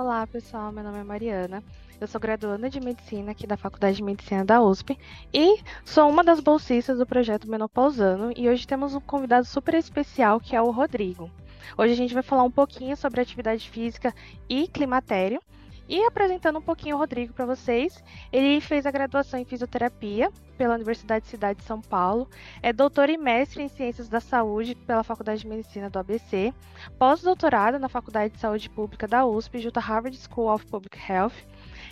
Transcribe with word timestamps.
Olá, 0.00 0.24
pessoal. 0.28 0.70
Meu 0.70 0.84
nome 0.84 1.00
é 1.00 1.02
Mariana. 1.02 1.60
Eu 2.00 2.06
sou 2.06 2.20
graduanda 2.20 2.70
de 2.70 2.78
Medicina 2.78 3.32
aqui 3.32 3.48
da 3.48 3.56
Faculdade 3.56 3.96
de 3.96 4.02
Medicina 4.04 4.44
da 4.44 4.62
USP 4.62 4.96
e 5.34 5.60
sou 5.84 6.08
uma 6.08 6.22
das 6.22 6.38
bolsistas 6.38 6.98
do 6.98 7.04
projeto 7.04 7.50
Menopausano 7.50 8.32
e 8.36 8.48
hoje 8.48 8.64
temos 8.64 8.94
um 8.94 9.00
convidado 9.00 9.44
super 9.44 9.74
especial 9.74 10.38
que 10.38 10.54
é 10.54 10.62
o 10.62 10.70
Rodrigo. 10.70 11.28
Hoje 11.76 11.94
a 11.94 11.96
gente 11.96 12.14
vai 12.14 12.22
falar 12.22 12.44
um 12.44 12.50
pouquinho 12.50 12.96
sobre 12.96 13.20
atividade 13.20 13.68
física 13.68 14.14
e 14.48 14.68
climatério 14.68 15.42
e 15.88 16.04
apresentando 16.04 16.58
um 16.58 16.62
pouquinho 16.62 16.96
o 16.96 16.98
Rodrigo 16.98 17.32
para 17.32 17.46
vocês, 17.46 18.02
ele 18.30 18.60
fez 18.60 18.84
a 18.84 18.90
graduação 18.90 19.40
em 19.40 19.44
fisioterapia 19.44 20.30
pela 20.58 20.74
Universidade 20.74 21.24
de 21.24 21.30
Cidade 21.30 21.60
de 21.60 21.64
São 21.64 21.80
Paulo, 21.80 22.28
é 22.62 22.72
doutor 22.72 23.08
e 23.08 23.16
mestre 23.16 23.62
em 23.62 23.68
ciências 23.68 24.08
da 24.08 24.20
saúde 24.20 24.74
pela 24.74 25.04
Faculdade 25.04 25.42
de 25.42 25.48
Medicina 25.48 25.88
do 25.88 25.98
ABC, 25.98 26.52
pós-doutorado 26.98 27.78
na 27.78 27.88
Faculdade 27.88 28.34
de 28.34 28.40
Saúde 28.40 28.68
Pública 28.68 29.06
da 29.06 29.24
USP, 29.24 29.60
junto 29.60 29.78
à 29.78 29.80
Harvard 29.80 30.16
School 30.16 30.52
of 30.52 30.66
Public 30.66 30.98
Health. 31.10 31.34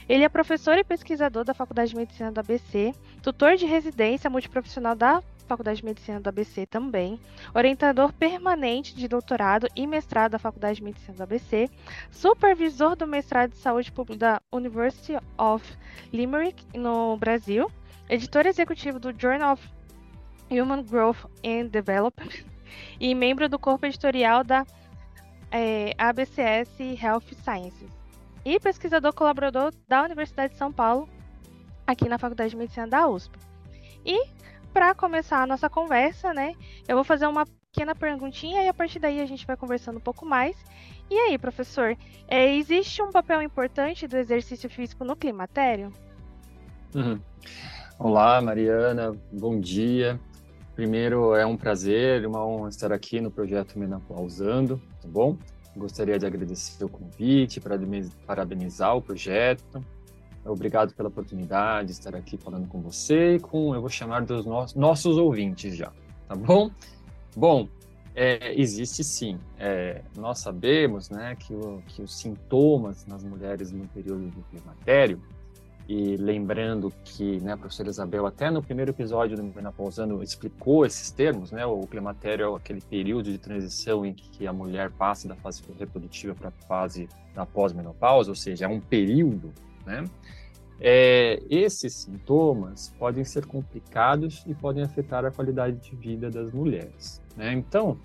Ele 0.09 0.25
é 0.25 0.29
professor 0.29 0.77
e 0.77 0.85
pesquisador 0.85 1.45
da 1.45 1.55
Faculdade 1.55 1.91
de 1.91 1.97
Medicina 1.97 2.31
do 2.31 2.41
ABC, 2.41 2.93
tutor 3.23 3.57
de 3.57 3.67
residência 3.67 4.29
multiprofissional 4.29 4.95
da 4.95 5.23
Faculdade 5.47 5.79
de 5.79 5.85
Medicina 5.85 6.21
do 6.21 6.29
ABC 6.29 6.67
também, 6.67 7.19
orientador 7.55 8.13
permanente 8.13 8.95
de 8.95 9.09
doutorado 9.09 9.69
e 9.75 9.87
mestrado 9.87 10.33
da 10.33 10.39
Faculdade 10.39 10.77
de 10.77 10.85
Medicina 10.85 11.17
do 11.17 11.23
ABC, 11.23 11.71
supervisor 12.11 12.97
do 12.97 13.07
mestrado 13.07 13.51
de 13.51 13.59
saúde 13.59 13.91
pública 13.93 14.19
da 14.19 14.43
University 14.53 15.17
of 15.39 15.65
Limerick, 16.13 16.65
no 16.77 17.17
Brasil, 17.17 17.71
editor 18.09 18.47
executivo 18.47 18.99
do 18.99 19.13
Journal 19.19 19.55
of 19.55 19.69
Human 20.51 20.83
Growth 20.83 21.25
and 21.45 21.67
Development 21.67 22.45
e 23.01 23.15
membro 23.15 23.49
do 23.49 23.59
corpo 23.59 23.87
editorial 23.87 24.45
da 24.45 24.67
é, 25.51 25.93
ABCS 25.99 26.79
Health 27.01 27.35
Sciences 27.43 27.91
e 28.45 28.61
pesquisador 28.61 29.13
colaborador 29.13 29.73
da 29.89 30.05
Universidade 30.05 30.53
de 30.53 30.59
São 30.59 30.73
Paulo, 30.73 31.09
aqui 31.85 32.09
na 32.09 32.17
Faculdade 32.17 32.51
de 32.51 32.57
Medicina 32.57 32.87
da 32.87 33.09
USP. 33.09 33.37
E 34.05 34.25
para 34.77 34.95
começar 34.95 35.43
a 35.43 35.47
nossa 35.47 35.71
conversa, 35.71 36.35
né, 36.35 36.53
eu 36.87 36.97
vou 36.97 37.03
fazer 37.03 37.27
uma 37.27 37.47
pequena 37.47 37.95
perguntinha 37.95 38.63
e 38.63 38.69
a 38.69 38.75
partir 38.75 38.99
daí 38.99 39.23
a 39.23 39.25
gente 39.25 39.47
vai 39.47 39.57
conversando 39.57 39.97
um 39.97 40.03
pouco 40.03 40.27
mais. 40.27 40.55
E 41.11 41.19
aí, 41.19 41.39
professor, 41.39 41.97
é, 42.29 42.55
existe 42.55 43.01
um 43.01 43.11
papel 43.11 43.41
importante 43.41 44.07
do 44.07 44.19
exercício 44.19 44.69
físico 44.69 45.03
no 45.03 45.17
climatério? 45.17 45.91
Uhum. 46.95 47.19
Olá, 47.99 48.39
Mariana, 48.43 49.17
bom 49.33 49.59
dia. 49.59 50.21
Primeiro, 50.75 51.35
é 51.35 51.47
um 51.47 51.57
prazer, 51.57 52.27
uma 52.27 52.47
honra 52.47 52.69
estar 52.69 52.93
aqui 52.93 53.19
no 53.19 53.31
projeto 53.31 53.79
Menopausando, 53.79 54.79
tá 55.01 55.09
bom? 55.09 55.39
Gostaria 55.75 56.19
de 56.19 56.27
agradecer 56.27 56.85
o 56.85 56.89
convite, 56.91 57.63
parabenizar 58.27 58.95
o 58.95 59.01
projeto 59.01 59.83
Obrigado 60.47 60.95
pela 60.95 61.09
oportunidade 61.09 61.89
de 61.89 61.93
estar 61.93 62.15
aqui 62.15 62.37
falando 62.37 62.69
com 62.69 62.81
você 62.81 63.37
e 63.37 63.41
com, 63.41 63.75
eu 63.75 63.81
vou 63.81 63.91
chamar 63.91 64.25
dos 64.25 64.47
no 64.47 64.65
nossos 64.77 65.17
ouvintes 65.17 65.77
já, 65.77 65.93
tá 66.29 66.35
bom? 66.35 66.71
Bom, 67.37 67.69
é, 68.15 68.59
existe 68.59 69.05
sim. 69.05 69.39
É, 69.59 70.03
nós 70.17 70.39
sabemos 70.39 71.11
né, 71.11 71.37
que, 71.37 71.53
o, 71.53 71.83
que 71.87 72.01
os 72.01 72.19
sintomas 72.19 73.05
nas 73.07 73.23
mulheres 73.23 73.71
no 73.71 73.87
período 73.89 74.31
do 74.31 74.43
climatério, 74.51 75.21
e 75.89 76.17
lembrando 76.17 76.93
que 77.05 77.39
né, 77.41 77.53
a 77.53 77.57
professora 77.57 77.89
Isabel, 77.89 78.27
até 78.27 78.51
no 78.51 78.61
primeiro 78.61 78.91
episódio 78.91 79.37
do 79.37 79.45
Menopausano, 79.45 80.21
explicou 80.23 80.85
esses 80.85 81.13
termos, 81.13 81.53
né? 81.53 81.65
O 81.65 81.81
climatério 81.83 82.53
é 82.53 82.57
aquele 82.57 82.81
período 82.81 83.31
de 83.31 83.39
transição 83.39 84.05
em 84.05 84.13
que 84.13 84.47
a 84.49 84.53
mulher 84.53 84.91
passa 84.91 85.29
da 85.29 85.37
fase 85.37 85.63
reprodutiva 85.79 86.35
para 86.35 86.49
a 86.49 86.67
fase 86.67 87.09
da 87.35 87.47
pós-menopausa, 87.47 88.31
ou 88.31 88.35
seja, 88.35 88.65
é 88.65 88.69
um 88.69 88.81
período 88.81 89.53
né? 89.87 90.05
É, 90.79 91.43
esses 91.49 91.95
sintomas 91.95 92.93
podem 92.99 93.25
ser 93.25 93.47
complicados 93.47 94.45
e 94.47 94.55
podem 94.55 94.83
afetar 94.83 95.25
a 95.25 95.31
qualidade 95.31 95.79
de 95.79 95.97
vida 95.97 96.29
das 96.29 96.53
mulheres. 96.53 97.23
Né? 97.35 97.53
Então, 97.55 97.99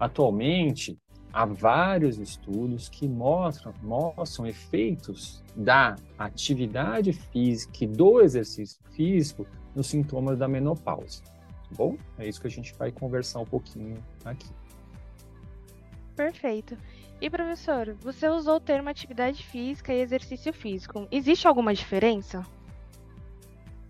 atualmente, 0.00 0.98
há 1.32 1.44
vários 1.44 2.18
estudos 2.18 2.88
que 2.88 3.06
mostram, 3.06 3.72
mostram 3.82 4.46
efeitos 4.46 5.44
da 5.54 5.94
atividade 6.18 7.12
física 7.12 7.84
e 7.84 7.86
do 7.86 8.20
exercício 8.20 8.80
físico 8.90 9.46
nos 9.74 9.86
sintomas 9.86 10.36
da 10.36 10.48
menopausa. 10.48 11.22
Tá 11.22 11.76
bom? 11.76 11.96
É 12.18 12.26
isso 12.26 12.40
que 12.40 12.48
a 12.48 12.50
gente 12.50 12.74
vai 12.74 12.90
conversar 12.90 13.40
um 13.40 13.44
pouquinho 13.44 14.02
aqui. 14.24 14.48
Perfeito. 16.16 16.76
E 17.20 17.28
professor, 17.28 17.96
você 18.00 18.28
usou 18.28 18.56
o 18.56 18.60
termo 18.60 18.88
atividade 18.88 19.42
física 19.42 19.92
e 19.92 20.00
exercício 20.00 20.52
físico. 20.52 21.08
Existe 21.10 21.48
alguma 21.48 21.74
diferença? 21.74 22.46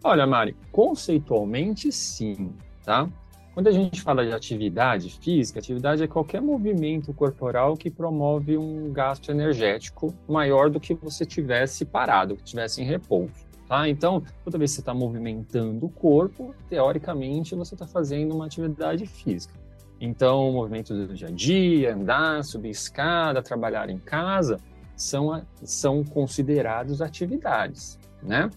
Olha, 0.02 0.26
Mari, 0.26 0.56
conceitualmente 0.72 1.92
sim, 1.92 2.54
tá? 2.84 3.08
Quando 3.52 3.66
a 3.66 3.72
gente 3.72 4.00
fala 4.00 4.24
de 4.24 4.32
atividade 4.32 5.10
física, 5.20 5.58
atividade 5.58 6.02
é 6.02 6.06
qualquer 6.06 6.40
movimento 6.40 7.12
corporal 7.12 7.76
que 7.76 7.90
promove 7.90 8.56
um 8.56 8.92
gasto 8.92 9.30
energético 9.30 10.14
maior 10.26 10.70
do 10.70 10.80
que 10.80 10.94
você 10.94 11.26
tivesse 11.26 11.84
parado, 11.84 12.36
que 12.36 12.44
tivesse 12.44 12.80
em 12.80 12.84
repouso. 12.84 13.46
Tá? 13.66 13.86
Então, 13.88 14.22
toda 14.42 14.56
vez 14.56 14.70
que 14.70 14.76
você 14.76 14.80
está 14.80 14.94
movimentando 14.94 15.84
o 15.84 15.90
corpo, 15.90 16.54
teoricamente 16.70 17.54
você 17.54 17.74
está 17.74 17.86
fazendo 17.86 18.34
uma 18.34 18.46
atividade 18.46 19.04
física. 19.04 19.52
Então, 20.00 20.52
movimentos 20.52 20.96
do 20.96 21.14
dia 21.14 21.28
a 21.28 21.30
dia, 21.30 21.94
andar, 21.94 22.44
subir 22.44 22.70
escada, 22.70 23.42
trabalhar 23.42 23.90
em 23.90 23.98
casa, 23.98 24.58
são, 24.96 25.44
são 25.62 26.04
considerados 26.04 27.02
atividades, 27.02 27.98
né? 28.22 28.50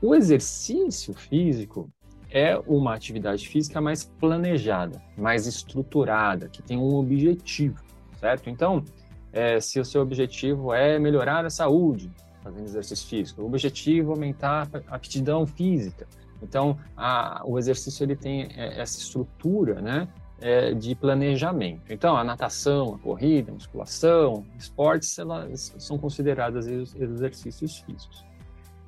O 0.00 0.14
exercício 0.14 1.14
físico 1.14 1.88
é 2.30 2.56
uma 2.66 2.94
atividade 2.94 3.46
física 3.46 3.80
mais 3.80 4.04
planejada, 4.04 5.00
mais 5.16 5.46
estruturada, 5.46 6.48
que 6.48 6.62
tem 6.62 6.78
um 6.78 6.96
objetivo, 6.96 7.80
certo? 8.18 8.48
Então, 8.48 8.84
é, 9.32 9.60
se 9.60 9.78
o 9.78 9.84
seu 9.84 10.02
objetivo 10.02 10.72
é 10.72 10.98
melhorar 10.98 11.44
a 11.44 11.50
saúde, 11.50 12.10
fazendo 12.42 12.64
exercício 12.64 13.06
físico, 13.06 13.42
o 13.42 13.46
objetivo 13.46 14.10
é 14.10 14.14
aumentar 14.14 14.68
a 14.88 14.96
aptidão 14.96 15.46
física, 15.46 16.08
então 16.42 16.76
a, 16.96 17.42
o 17.44 17.58
exercício 17.58 18.02
ele 18.02 18.16
tem 18.16 18.48
é, 18.56 18.80
essa 18.80 18.98
estrutura, 18.98 19.80
né? 19.80 20.08
É, 20.42 20.74
de 20.74 20.94
planejamento. 20.94 21.90
Então, 21.90 22.16
a 22.16 22.24
natação, 22.24 22.96
a 22.96 22.98
corrida, 22.98 23.52
a 23.52 23.54
musculação, 23.54 24.44
esportes, 24.58 25.16
elas 25.18 25.74
são 25.78 25.96
consideradas 25.96 26.66
exercícios 26.66 27.78
físicos. 27.78 28.24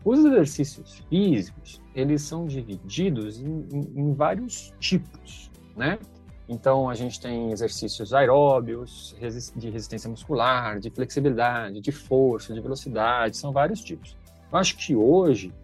Os 0.04 0.18
exercícios 0.18 1.02
físicos, 1.08 1.80
eles 1.94 2.20
são 2.22 2.46
divididos 2.46 3.40
em, 3.40 3.66
em, 3.72 3.92
em 3.96 4.12
vários 4.12 4.74
tipos, 4.78 5.50
né? 5.76 5.98
Então, 6.46 6.90
a 6.90 6.94
gente 6.94 7.18
tem 7.18 7.52
exercícios 7.52 8.12
aeróbios, 8.12 9.16
de 9.56 9.70
resistência 9.70 10.10
muscular, 10.10 10.78
de 10.78 10.90
flexibilidade, 10.90 11.80
de 11.80 11.90
força, 11.90 12.52
de 12.52 12.60
velocidade, 12.60 13.38
são 13.38 13.50
vários 13.50 13.82
tipos. 13.82 14.14
Eu 14.52 14.58
acho 14.58 14.76
que 14.76 14.94
hoje 14.94 15.54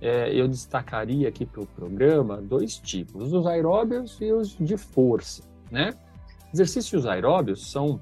é, 0.00 0.32
eu 0.34 0.46
destacaria 0.48 1.28
aqui 1.28 1.46
para 1.46 1.62
o 1.62 1.66
programa 1.66 2.40
dois 2.40 2.76
tipos, 2.76 3.32
os 3.32 3.46
aeróbios 3.46 4.18
e 4.20 4.32
os 4.32 4.56
de 4.58 4.76
força, 4.76 5.42
né? 5.70 5.94
Exercícios 6.52 7.06
aeróbios 7.06 7.70
são 7.70 8.00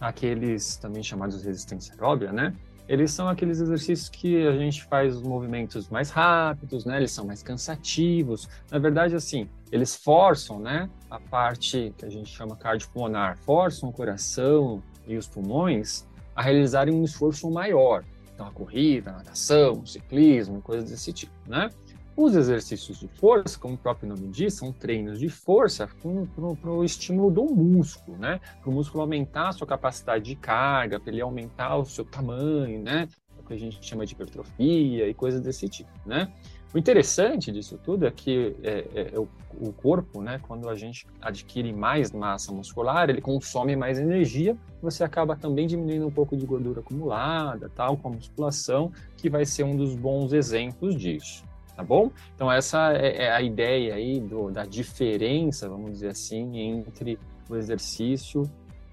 aqueles 0.00 0.76
também 0.76 1.02
chamados 1.02 1.40
de 1.40 1.46
resistência 1.46 1.94
aeróbia, 1.94 2.32
né? 2.32 2.54
Eles 2.86 3.12
são 3.12 3.28
aqueles 3.28 3.60
exercícios 3.60 4.10
que 4.10 4.46
a 4.46 4.52
gente 4.58 4.84
faz 4.84 5.16
os 5.16 5.22
movimentos 5.22 5.88
mais 5.88 6.10
rápidos, 6.10 6.84
né? 6.84 6.98
Eles 6.98 7.12
são 7.12 7.24
mais 7.24 7.42
cansativos. 7.42 8.46
Na 8.70 8.78
verdade, 8.78 9.14
assim, 9.14 9.48
eles 9.72 9.96
forçam, 9.96 10.60
né? 10.60 10.90
A 11.10 11.18
parte 11.18 11.94
que 11.96 12.04
a 12.04 12.10
gente 12.10 12.28
chama 12.28 12.54
cardiopulmonar, 12.56 13.38
forçam 13.38 13.88
o 13.88 13.92
coração 13.92 14.82
e 15.06 15.16
os 15.16 15.26
pulmões 15.26 16.06
a 16.36 16.42
realizarem 16.42 16.94
um 16.94 17.04
esforço 17.04 17.50
maior. 17.50 18.04
Então, 18.34 18.46
a 18.46 18.50
corrida, 18.50 19.10
a 19.10 19.14
natação, 19.14 19.80
o 19.80 19.86
ciclismo, 19.86 20.60
coisas 20.60 20.90
desse 20.90 21.12
tipo, 21.12 21.32
né? 21.46 21.70
Os 22.16 22.36
exercícios 22.36 23.00
de 23.00 23.08
força, 23.08 23.58
como 23.58 23.74
o 23.74 23.78
próprio 23.78 24.08
nome 24.08 24.28
diz, 24.28 24.54
são 24.54 24.72
treinos 24.72 25.18
de 25.18 25.28
força 25.28 25.88
para 25.88 26.70
o 26.70 26.84
estímulo 26.84 27.30
do 27.30 27.44
músculo, 27.44 28.16
né? 28.16 28.40
Para 28.60 28.70
o 28.70 28.72
músculo 28.72 29.02
aumentar 29.02 29.48
a 29.48 29.52
sua 29.52 29.66
capacidade 29.66 30.24
de 30.24 30.36
carga, 30.36 31.00
para 31.00 31.12
ele 31.12 31.20
aumentar 31.20 31.76
o 31.76 31.84
seu 31.84 32.04
tamanho, 32.04 32.80
né? 32.80 33.08
É 33.36 33.40
o 33.40 33.44
que 33.44 33.54
a 33.54 33.58
gente 33.58 33.84
chama 33.84 34.06
de 34.06 34.12
hipertrofia 34.12 35.08
e 35.08 35.14
coisas 35.14 35.40
desse 35.40 35.68
tipo, 35.68 35.90
né? 36.06 36.32
O 36.74 36.78
interessante 36.78 37.52
disso 37.52 37.78
tudo 37.78 38.04
é 38.04 38.10
que 38.10 38.56
é, 38.64 38.84
é, 38.92 39.14
é, 39.14 39.18
o, 39.18 39.28
o, 39.60 39.72
corpo, 39.72 40.20
né, 40.20 40.40
quando 40.42 40.68
a 40.68 40.74
gente 40.74 41.06
adquire 41.22 41.72
mais 41.72 42.10
massa 42.10 42.50
muscular, 42.50 43.08
ele 43.08 43.20
consome 43.20 43.76
mais 43.76 43.96
energia, 43.96 44.56
você 44.82 45.04
acaba 45.04 45.36
também 45.36 45.68
diminuindo 45.68 46.04
um 46.04 46.10
pouco 46.10 46.36
de 46.36 46.44
gordura 46.44 46.80
acumulada, 46.80 47.70
tal, 47.76 47.96
com 47.96 48.08
a 48.08 48.10
musculação, 48.10 48.90
que 49.16 49.30
vai 49.30 49.44
ser 49.44 49.62
um 49.62 49.76
dos 49.76 49.94
bons 49.94 50.32
exemplos 50.32 50.96
disso, 50.96 51.44
tá 51.76 51.84
bom? 51.84 52.10
Então 52.34 52.50
essa 52.50 52.92
é, 52.92 53.26
é 53.26 53.30
a 53.30 53.40
ideia 53.40 53.94
aí 53.94 54.18
do, 54.18 54.50
da 54.50 54.64
diferença, 54.64 55.68
vamos 55.68 55.92
dizer 55.92 56.08
assim, 56.08 56.58
entre 56.58 57.20
o 57.48 57.54
exercício 57.54 58.42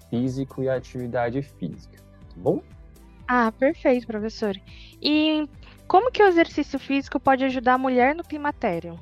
físico 0.08 0.62
e 0.62 0.70
a 0.70 0.76
atividade 0.76 1.42
física, 1.42 1.98
tá 1.98 2.36
bom? 2.36 2.62
Ah, 3.28 3.52
perfeito, 3.52 4.08
professor. 4.08 4.56
E 5.02 5.48
como 5.88 6.12
que 6.12 6.24
o 6.24 6.28
exercício 6.28 6.80
físico 6.80 7.20
pode 7.20 7.44
ajudar 7.44 7.74
a 7.74 7.78
mulher 7.78 8.16
no 8.16 8.24
climatério? 8.24 9.00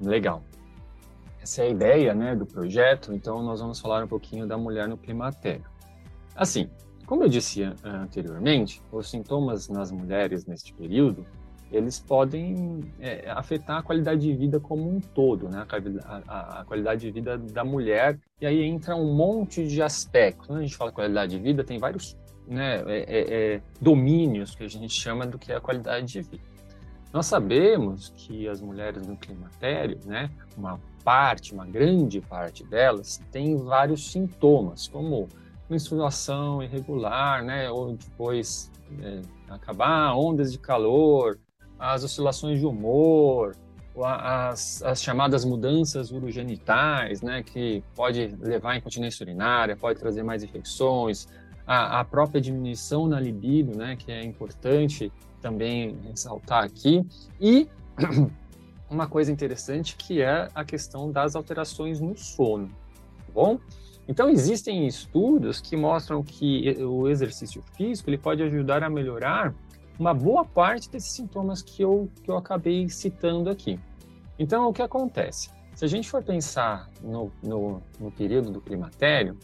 Legal. 0.00 0.42
Essa 1.42 1.62
é 1.62 1.66
a 1.66 1.68
ideia 1.68 2.14
né, 2.14 2.34
do 2.34 2.46
projeto, 2.46 3.12
então 3.12 3.42
nós 3.42 3.60
vamos 3.60 3.78
falar 3.78 4.02
um 4.02 4.08
pouquinho 4.08 4.46
da 4.46 4.56
mulher 4.56 4.88
no 4.88 4.96
climatério. 4.96 5.64
Assim, 6.34 6.70
como 7.06 7.22
eu 7.22 7.28
disse 7.28 7.62
anteriormente, 7.84 8.80
os 8.90 9.10
sintomas 9.10 9.68
nas 9.68 9.92
mulheres 9.92 10.46
neste 10.46 10.72
período, 10.72 11.26
eles 11.70 11.98
podem 11.98 12.80
é, 13.00 13.28
afetar 13.30 13.78
a 13.78 13.82
qualidade 13.82 14.20
de 14.22 14.34
vida 14.34 14.60
como 14.60 14.88
um 14.88 15.00
todo, 15.00 15.48
né? 15.48 15.66
A, 16.04 16.22
a, 16.28 16.60
a, 16.60 16.64
qualidade 16.64 17.02
de 17.02 17.10
vida 17.10 17.36
da 17.36 17.64
mulher, 17.64 18.18
e 18.40 18.46
aí 18.46 18.62
entra 18.62 18.94
um 18.94 19.12
monte 19.14 19.66
de 19.66 19.82
aspectos. 19.82 20.46
Quando 20.46 20.60
a 20.60 20.62
gente 20.62 20.76
fala 20.76 20.92
qualidade 20.92 21.36
de 21.36 21.42
vida, 21.42 21.64
tem 21.64 21.78
vários 21.78 22.16
né, 22.46 22.82
é, 22.86 22.98
é, 22.98 23.54
é, 23.54 23.62
domínios 23.80 24.54
que 24.54 24.64
a 24.64 24.68
gente 24.68 24.92
chama 24.92 25.26
do 25.26 25.38
que 25.38 25.52
é 25.52 25.56
a 25.56 25.60
qualidade 25.60 26.06
de 26.06 26.22
vida. 26.22 26.54
Nós 27.12 27.26
sabemos 27.26 28.12
que 28.16 28.48
as 28.48 28.60
mulheres 28.60 29.06
no 29.06 29.16
climatério, 29.16 29.98
né, 30.04 30.30
uma 30.56 30.80
parte, 31.04 31.52
uma 31.52 31.64
grande 31.64 32.20
parte 32.20 32.64
delas, 32.64 33.20
tem 33.30 33.56
vários 33.56 34.10
sintomas, 34.10 34.88
como 34.88 35.28
menstruação 35.70 36.62
irregular, 36.62 37.44
né, 37.44 37.70
ou 37.70 37.96
depois 37.96 38.70
é, 39.00 39.20
acabar 39.48 40.14
ondas 40.16 40.52
de 40.52 40.58
calor, 40.58 41.38
as 41.78 42.02
oscilações 42.02 42.58
de 42.58 42.66
humor, 42.66 43.54
as, 44.02 44.82
as, 44.82 45.02
chamadas 45.02 45.44
mudanças 45.44 46.10
urogenitais, 46.10 47.22
né, 47.22 47.42
que 47.42 47.82
pode 47.94 48.26
levar 48.40 48.72
à 48.72 48.76
incontinência 48.76 49.22
urinária, 49.22 49.76
pode 49.76 50.00
trazer 50.00 50.22
mais 50.22 50.42
infecções, 50.42 51.28
a, 51.66 52.00
a, 52.00 52.04
própria 52.04 52.40
diminuição 52.40 53.06
na 53.06 53.20
libido, 53.20 53.76
né, 53.76 53.96
que 53.96 54.10
é 54.12 54.22
importante 54.22 55.12
também 55.40 55.96
ressaltar 56.04 56.64
aqui, 56.64 57.04
e 57.40 57.68
uma 58.90 59.06
coisa 59.06 59.32
interessante 59.32 59.96
que 59.96 60.20
é 60.20 60.48
a 60.54 60.64
questão 60.64 61.10
das 61.10 61.34
alterações 61.34 62.00
no 62.00 62.16
sono, 62.16 62.68
tá 62.68 63.32
bom? 63.32 63.58
Então 64.06 64.28
existem 64.28 64.86
estudos 64.86 65.60
que 65.60 65.76
mostram 65.76 66.22
que 66.22 66.76
o 66.82 67.08
exercício 67.08 67.62
físico 67.74 68.10
ele 68.10 68.18
pode 68.18 68.42
ajudar 68.42 68.82
a 68.82 68.90
melhorar 68.90 69.54
uma 69.98 70.12
boa 70.12 70.44
parte 70.44 70.90
desses 70.90 71.12
sintomas 71.12 71.62
que 71.62 71.82
eu, 71.82 72.10
que 72.22 72.30
eu 72.30 72.36
acabei 72.36 72.88
citando 72.88 73.48
aqui. 73.48 73.78
Então, 74.38 74.68
o 74.68 74.72
que 74.72 74.82
acontece? 74.82 75.50
Se 75.74 75.84
a 75.84 75.88
gente 75.88 76.10
for 76.10 76.22
pensar 76.22 76.90
no, 77.02 77.30
no, 77.42 77.82
no 77.98 78.10
período 78.10 78.50
do 78.50 78.60
climatério, 78.60 79.38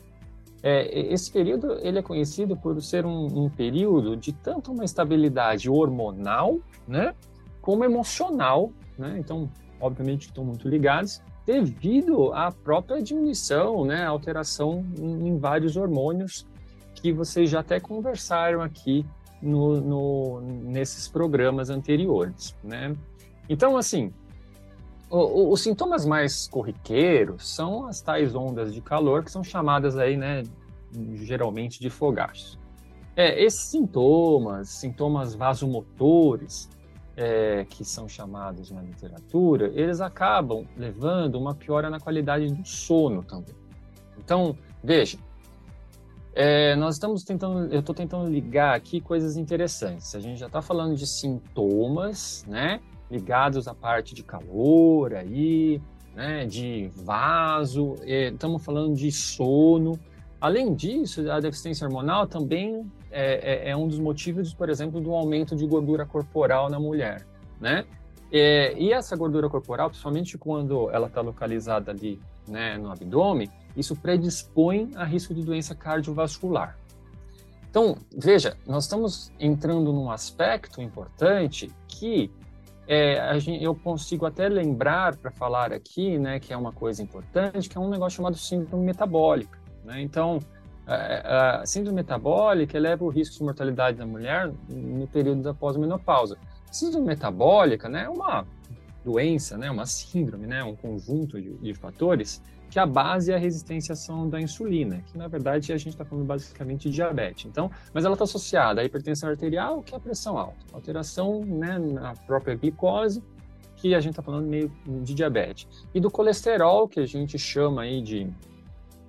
é, 0.63 1.13
esse 1.13 1.31
período 1.31 1.79
ele 1.81 1.99
é 1.99 2.03
conhecido 2.03 2.57
por 2.57 2.81
ser 2.83 3.07
um, 3.07 3.45
um, 3.45 3.49
período 3.49 4.17
de 4.17 4.33
tanto 4.33 4.73
uma 4.73 4.85
estabilidade 4.85 5.71
hormonal, 5.71 6.59
né, 6.87 7.15
como 7.63 7.85
emocional, 7.85 8.71
né? 8.99 9.17
Então, 9.19 9.51
obviamente, 9.81 10.27
estão 10.27 10.45
muito 10.45 10.69
ligados 10.69 11.23
devido 11.47 12.33
à 12.33 12.53
própria 12.53 13.03
diminuição, 13.03 13.85
né, 13.85 14.05
alteração 14.05 14.85
em, 14.99 15.29
em 15.29 15.39
vários 15.39 15.77
hormônios 15.77 16.47
que 16.95 17.13
vocês 17.13 17.49
já 17.49 17.61
até 17.61 17.81
conversaram 17.81 18.61
aqui 18.61 19.07
no, 19.41 19.81
no, 19.81 20.41
nesses 20.41 21.09
programas 21.09 21.71
anteriores, 21.71 22.55
né? 22.63 22.95
Então, 23.49 23.77
assim, 23.77 24.13
os 25.11 25.61
sintomas 25.61 26.07
mais 26.07 26.47
corriqueiros 26.47 27.49
são 27.49 27.87
as 27.87 28.01
tais 28.01 28.35
ondas 28.35 28.73
de 28.73 28.81
calor, 28.81 29.25
que 29.25 29.31
são 29.31 29.43
chamadas 29.43 29.99
aí, 29.99 30.17
né, 30.17 30.45
geralmente 31.15 31.81
de 31.81 31.91
fogachos. 31.91 32.59
É, 33.17 33.43
esses 33.43 33.63
sintomas, 33.63 34.69
sintomas 34.69 35.35
vasomotores, 35.35 36.71
é, 37.17 37.67
que 37.69 37.85
são 37.85 38.09
chamados 38.09 38.71
na 38.71 38.81
literatura, 38.81 39.73
eles 39.75 40.01
acabam 40.01 40.65
levando 40.77 41.35
uma 41.35 41.55
piora 41.55 41.91
na 41.91 41.99
qualidade 41.99 42.47
do 42.47 42.67
sono 42.67 43.25
também. 43.25 43.55
Então, 44.17 44.57
veja, 44.83 45.19
é, 46.33 46.77
nós 46.77 46.95
estamos 46.95 47.25
tentando, 47.25 47.73
eu 47.73 47.81
estou 47.81 47.95
tentando 47.95 48.31
ligar 48.31 48.77
aqui 48.77 49.01
coisas 49.01 49.37
interessantes. 49.37 50.15
A 50.15 50.21
gente 50.21 50.39
já 50.39 50.47
está 50.47 50.63
falando 50.63 50.95
de 50.95 51.07
sintomas, 51.07 52.45
né, 52.47 52.81
ligados 53.11 53.67
à 53.67 53.75
parte 53.75 54.15
de 54.15 54.23
calor 54.23 55.15
aí, 55.15 55.81
né, 56.15 56.47
de 56.47 56.91
vaso. 56.95 57.97
Estamos 58.05 58.65
falando 58.65 58.95
de 58.95 59.11
sono. 59.11 59.99
Além 60.41 60.75
disso, 60.75 61.31
a 61.31 61.41
deficiência 61.41 61.87
hormonal 61.87 62.27
também 62.27 62.91
é, 63.11 63.69
é, 63.69 63.71
é, 63.71 63.77
um 63.77 63.87
dos 63.87 63.99
motivos, 63.99 64.55
por 64.55 64.71
exemplo, 64.71 65.01
do 65.01 65.13
aumento 65.13 65.55
de 65.55 65.67
gordura 65.67 66.07
corporal 66.07 66.71
na 66.71 66.79
mulher, 66.79 67.27
né? 67.61 67.85
É, 68.33 68.75
e 68.79 68.93
essa 68.93 69.17
gordura 69.17 69.49
corporal, 69.51 69.91
principalmente 69.91 70.39
quando 70.39 70.89
ela 70.91 71.09
está 71.09 71.21
localizada 71.21 71.91
ali 71.91 72.21
né, 72.49 72.79
no 72.79 72.91
abdômen, 72.91 73.51
isso 73.77 73.97
predispõe 73.97 74.91
a 74.95 75.05
risco 75.05 75.35
de 75.35 75.43
doença 75.43 75.75
cardiovascular. 75.75 76.79
Então, 77.69 77.97
veja, 78.17 78.57
nós 78.67 78.85
estamos 78.85 79.33
entrando 79.39 79.93
num 79.93 80.11
aspecto 80.11 80.81
importante 80.81 81.71
que 81.87 82.31
é, 82.93 83.39
gente, 83.39 83.63
eu 83.63 83.73
consigo 83.73 84.27
até 84.27 84.49
lembrar 84.49 85.15
para 85.17 85.31
falar 85.31 85.73
aqui, 85.73 86.19
né, 86.19 86.41
que 86.41 86.53
é 86.53 86.57
uma 86.57 86.73
coisa 86.73 87.01
importante, 87.01 87.69
que 87.69 87.79
é 87.79 87.81
um 87.81 87.89
negócio 87.89 88.17
chamado 88.17 88.37
síndrome 88.37 88.85
metabólica. 88.85 89.57
Né? 89.85 90.03
Então, 90.03 90.41
a, 90.85 91.61
a 91.61 91.67
síndrome 91.67 91.95
metabólica 91.95 92.77
eleva 92.77 93.05
o 93.05 93.09
risco 93.09 93.37
de 93.37 93.45
mortalidade 93.45 93.97
da 93.97 94.05
mulher 94.05 94.53
no 94.69 95.07
período 95.07 95.41
da 95.41 95.55
pós-menopausa. 95.55 96.37
Síndrome 96.73 97.07
metabólica 97.07 97.89
né, 97.89 98.07
é 98.07 98.09
uma 98.09 98.45
doença, 99.05 99.57
né, 99.57 99.71
uma 99.71 99.87
síndrome, 99.87 100.49
né, 100.49 100.65
um 100.65 100.75
conjunto 100.75 101.41
de, 101.41 101.55
de 101.59 101.75
fatores 101.75 102.43
que 102.71 102.79
a 102.79 102.87
base 102.87 103.33
é 103.33 103.35
a 103.35 103.39
resistência 103.39 103.95
da 104.29 104.41
insulina, 104.41 105.03
que 105.07 105.19
na 105.19 105.27
verdade 105.27 105.73
a 105.73 105.77
gente 105.77 105.89
está 105.89 106.05
falando 106.05 106.25
basicamente 106.25 106.89
de 106.89 106.95
diabetes. 106.95 107.47
Então, 107.47 107.71
mas 107.93 108.05
ela 108.05 108.15
está 108.15 108.25
associada 108.25 108.81
à 108.81 108.85
hipertensão 108.85 109.29
arterial, 109.29 109.83
que 109.83 109.93
é 109.93 109.97
a 109.97 110.01
pressão 110.01 110.39
alta, 110.39 110.57
alteração 110.73 111.45
né, 111.45 111.79
na 111.79 112.15
própria 112.15 112.55
glicose, 112.55 113.23
que 113.77 113.95
a 113.95 114.01
gente 114.01 114.13
está 114.13 114.23
falando 114.23 114.47
meio 114.47 114.71
de 115.03 115.15
diabetes, 115.15 115.67
e 115.93 116.01
do 116.01 116.11
colesterol, 116.11 116.87
que 116.87 117.01
a 117.01 117.07
gente 117.07 117.39
chama 117.39 117.83
aí 117.83 118.01
de 118.01 118.31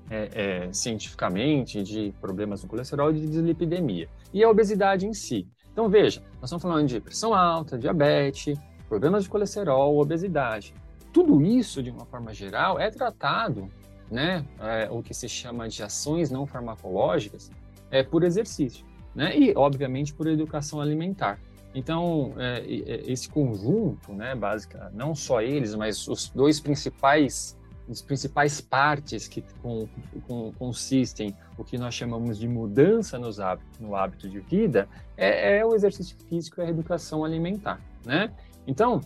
é, 0.10 0.66
é, 0.68 0.74
cientificamente 0.74 1.84
de 1.84 2.14
problemas 2.20 2.62
do 2.62 2.68
colesterol 2.68 3.12
e 3.12 3.20
de 3.20 3.28
dislipidemia, 3.28 4.10
e 4.34 4.44
a 4.44 4.50
obesidade 4.50 5.06
em 5.06 5.14
si. 5.14 5.48
Então 5.72 5.88
veja, 5.88 6.22
nós 6.36 6.46
estamos 6.46 6.64
falando 6.64 6.88
de 6.88 7.00
pressão 7.00 7.34
alta, 7.34 7.78
diabetes, 7.78 8.58
problemas 8.90 9.24
de 9.24 9.30
colesterol, 9.30 9.98
obesidade 9.98 10.74
tudo 11.12 11.42
isso, 11.42 11.84
de 11.84 11.90
uma 11.90 12.06
forma 12.06 12.34
geral, 12.34 12.80
é 12.80 12.90
tratado, 12.90 13.68
né, 14.10 14.46
é, 14.60 14.90
o 14.90 15.02
que 15.02 15.14
se 15.14 15.28
chama 15.30 15.70
de 15.70 15.82
ações 15.84 16.30
não 16.30 16.46
farmacológicas, 16.46 17.52
é 17.90 18.04
por 18.04 18.24
exercício, 18.24 18.86
né, 19.16 19.38
e 19.38 19.54
obviamente 19.56 20.14
por 20.14 20.28
educação 20.28 20.80
alimentar. 20.80 21.40
Então, 21.74 22.34
é, 22.38 22.64
esse 23.10 23.30
conjunto, 23.30 24.12
né, 24.14 24.36
básica, 24.36 24.92
não 24.94 25.16
só 25.16 25.42
eles, 25.42 25.74
mas 25.74 26.08
os 26.08 26.30
dois 26.30 26.60
principais, 26.60 27.58
as 27.90 28.02
principais 28.02 28.60
partes 28.60 29.28
que 29.28 29.42
com, 29.62 29.88
com, 30.28 30.52
consistem 30.60 31.36
o 31.58 31.64
que 31.64 31.78
nós 31.78 31.94
chamamos 31.94 32.38
de 32.38 32.48
mudança 32.48 33.18
nos 33.18 33.40
hábitos, 33.40 33.80
no 33.80 33.96
hábito 33.96 34.30
de 34.30 34.40
vida, 34.40 34.88
é, 35.16 35.60
é 35.60 35.66
o 35.66 35.74
exercício 35.74 36.18
físico 36.28 36.60
e 36.60 36.66
a 36.66 36.70
educação 36.70 37.24
alimentar, 37.24 37.80
né? 38.06 38.34
Então, 38.68 39.02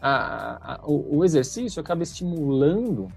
a, 0.00 0.74
a, 0.74 0.86
o, 0.86 1.18
o, 1.18 1.24
exercício 1.24 1.80
acaba 1.80 2.02
estimulando 2.02 3.08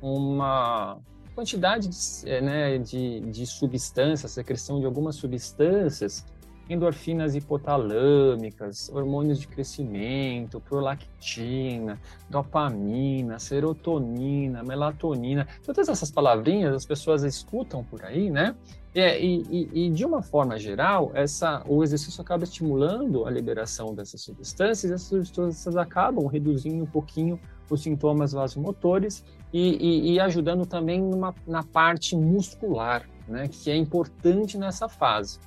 uma 0.00 0.98
quantidade 1.34 1.88
de, 1.88 2.28
é, 2.28 2.40
né, 2.40 2.78
de, 2.78 3.20
de 3.20 3.46
substâncias, 3.46 4.32
secreção 4.32 4.80
de 4.80 4.86
algumas 4.86 5.16
substâncias, 5.16 6.24
endorfinas 6.68 7.34
hipotalâmicas, 7.34 8.88
hormônios 8.88 9.40
de 9.40 9.48
crescimento, 9.48 10.60
prolactina, 10.60 12.00
dopamina, 12.28 13.38
serotonina, 13.38 14.62
melatonina, 14.62 15.46
todas 15.64 15.88
essas 15.88 16.10
palavrinhas 16.10 16.74
as 16.74 16.86
pessoas 16.86 17.22
escutam 17.22 17.84
por 17.84 18.04
aí, 18.04 18.30
né? 18.30 18.54
É, 18.94 19.18
e, 19.18 19.42
e, 19.50 19.86
e, 19.86 19.90
de 19.90 20.04
uma 20.04 20.20
forma 20.20 20.58
geral, 20.58 21.10
essa, 21.14 21.62
o 21.66 21.82
exercício 21.82 22.20
acaba 22.20 22.44
estimulando 22.44 23.24
a 23.26 23.30
liberação 23.30 23.94
dessas 23.94 24.20
substâncias, 24.20 24.90
e 24.90 24.94
essas 24.94 25.08
substâncias 25.08 25.76
acabam 25.76 26.26
reduzindo 26.26 26.84
um 26.84 26.86
pouquinho 26.86 27.40
os 27.70 27.82
sintomas 27.82 28.32
vasomotores 28.32 29.24
e, 29.50 30.12
e 30.12 30.20
ajudando 30.20 30.66
também 30.66 31.00
numa, 31.00 31.34
na 31.46 31.62
parte 31.62 32.14
muscular, 32.14 33.08
né, 33.26 33.48
que 33.48 33.70
é 33.70 33.76
importante 33.76 34.58
nessa 34.58 34.90
fase. 34.90 35.40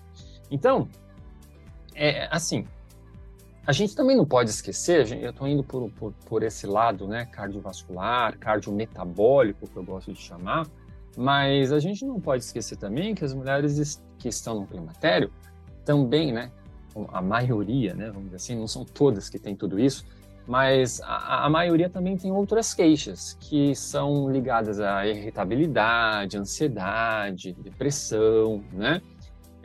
Então, 0.50 0.88
é 1.95 2.27
assim, 2.29 2.67
a 3.65 3.71
gente 3.71 3.95
também 3.95 4.15
não 4.15 4.25
pode 4.25 4.51
esquecer, 4.51 5.11
eu 5.23 5.31
estou 5.31 5.47
indo 5.47 5.63
por, 5.63 5.89
por, 5.91 6.13
por 6.25 6.43
esse 6.43 6.67
lado 6.67 7.07
né, 7.07 7.25
cardiovascular, 7.25 8.37
cardiometabólico, 8.37 9.67
que 9.67 9.75
eu 9.75 9.83
gosto 9.83 10.13
de 10.13 10.21
chamar, 10.21 10.67
mas 11.17 11.71
a 11.71 11.79
gente 11.79 12.05
não 12.05 12.19
pode 12.19 12.43
esquecer 12.43 12.77
também 12.77 13.15
que 13.15 13.25
as 13.25 13.33
mulheres 13.33 14.03
que 14.19 14.27
estão 14.27 14.59
no 14.59 14.67
climatério, 14.67 15.31
também, 15.83 16.31
né, 16.31 16.51
a 17.09 17.21
maioria, 17.21 17.93
né, 17.95 18.07
vamos 18.07 18.25
dizer 18.25 18.35
assim, 18.35 18.55
não 18.55 18.67
são 18.67 18.85
todas 18.85 19.29
que 19.29 19.39
têm 19.39 19.55
tudo 19.55 19.79
isso, 19.79 20.05
mas 20.47 21.01
a, 21.01 21.45
a, 21.45 21.49
maioria 21.49 21.89
também 21.89 22.15
tem 22.15 22.31
outras 22.31 22.73
queixas 22.73 23.35
que 23.39 23.73
são 23.75 24.31
ligadas 24.31 24.79
à 24.79 25.07
irritabilidade, 25.07 26.37
ansiedade, 26.37 27.53
depressão, 27.53 28.63
né? 28.71 29.01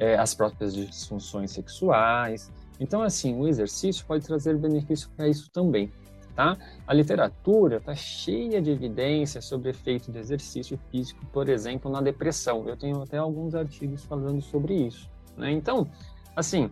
É, 0.00 0.16
as 0.16 0.34
próprias 0.34 0.74
disfunções 0.74 1.50
sexuais. 1.50 2.50
Então, 2.80 3.02
assim, 3.02 3.38
o 3.38 3.46
exercício 3.46 4.02
pode 4.06 4.26
trazer 4.26 4.56
benefício 4.56 5.10
para 5.14 5.28
isso 5.28 5.50
também, 5.50 5.92
tá? 6.34 6.56
A 6.86 6.94
literatura 6.94 7.76
está 7.76 7.94
cheia 7.94 8.62
de 8.62 8.70
evidências 8.70 9.44
sobre 9.44 9.68
o 9.68 9.70
efeito 9.70 10.10
do 10.10 10.18
exercício 10.18 10.80
físico, 10.90 11.20
por 11.26 11.50
exemplo, 11.50 11.90
na 11.90 12.00
depressão. 12.00 12.66
Eu 12.66 12.78
tenho 12.78 13.02
até 13.02 13.18
alguns 13.18 13.54
artigos 13.54 14.02
falando 14.02 14.40
sobre 14.40 14.74
isso, 14.86 15.10
né? 15.36 15.52
Então, 15.52 15.86
assim, 16.34 16.70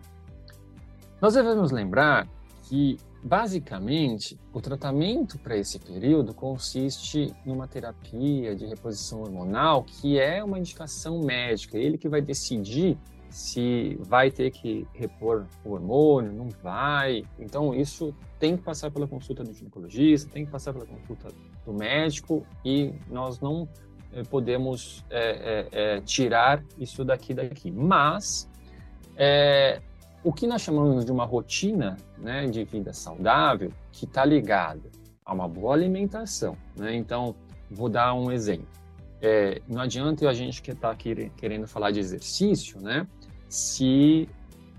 nós 1.21 1.35
devemos 1.35 1.69
lembrar 1.69 2.27
que 2.63 2.97
Basicamente, 3.21 4.39
o 4.53 4.61
tratamento 4.61 5.37
para 5.39 5.57
esse 5.57 5.77
período 5.77 6.33
consiste 6.33 7.33
numa 7.45 7.67
terapia 7.67 8.55
de 8.55 8.65
reposição 8.65 9.21
hormonal, 9.21 9.83
que 9.83 10.17
é 10.17 10.41
uma 10.41 10.57
indicação 10.57 11.19
médica. 11.19 11.77
Ele 11.77 11.97
que 11.97 12.07
vai 12.07 12.21
decidir 12.21 12.97
se 13.29 13.97
vai 14.01 14.31
ter 14.31 14.51
que 14.51 14.87
repor 14.93 15.45
o 15.63 15.71
hormônio, 15.71 16.31
não 16.31 16.49
vai. 16.61 17.23
Então, 17.37 17.73
isso 17.73 18.13
tem 18.39 18.57
que 18.57 18.63
passar 18.63 18.91
pela 18.91 19.07
consulta 19.07 19.43
do 19.43 19.53
ginecologista, 19.53 20.29
tem 20.29 20.45
que 20.45 20.51
passar 20.51 20.73
pela 20.73 20.85
consulta 20.85 21.29
do 21.65 21.73
médico 21.73 22.45
e 22.65 22.93
nós 23.09 23.39
não 23.39 23.67
eh, 24.13 24.23
podemos 24.23 25.03
é, 25.09 25.67
é, 25.71 26.01
tirar 26.01 26.63
isso 26.77 27.03
daqui 27.03 27.33
daqui. 27.33 27.71
Mas 27.71 28.49
o 30.23 30.33
que 30.33 30.47
nós 30.47 30.61
chamamos 30.61 31.05
de 31.05 31.11
uma 31.11 31.25
rotina 31.25 31.97
né, 32.17 32.45
de 32.45 32.63
vida 32.63 32.93
saudável, 32.93 33.71
que 33.91 34.05
está 34.05 34.25
ligada 34.25 34.89
a 35.25 35.33
uma 35.33 35.47
boa 35.47 35.73
alimentação. 35.73 36.57
Né? 36.75 36.95
Então, 36.95 37.35
vou 37.69 37.87
dar 37.87 38.13
um 38.13 38.31
exemplo. 38.31 38.67
É, 39.21 39.61
não 39.67 39.81
adianta 39.81 40.27
a 40.27 40.33
gente 40.33 40.61
que 40.61 40.71
está 40.71 40.95
querendo 40.95 41.67
falar 41.67 41.91
de 41.91 41.99
exercício, 41.99 42.79
né? 42.81 43.05
Se 43.49 44.29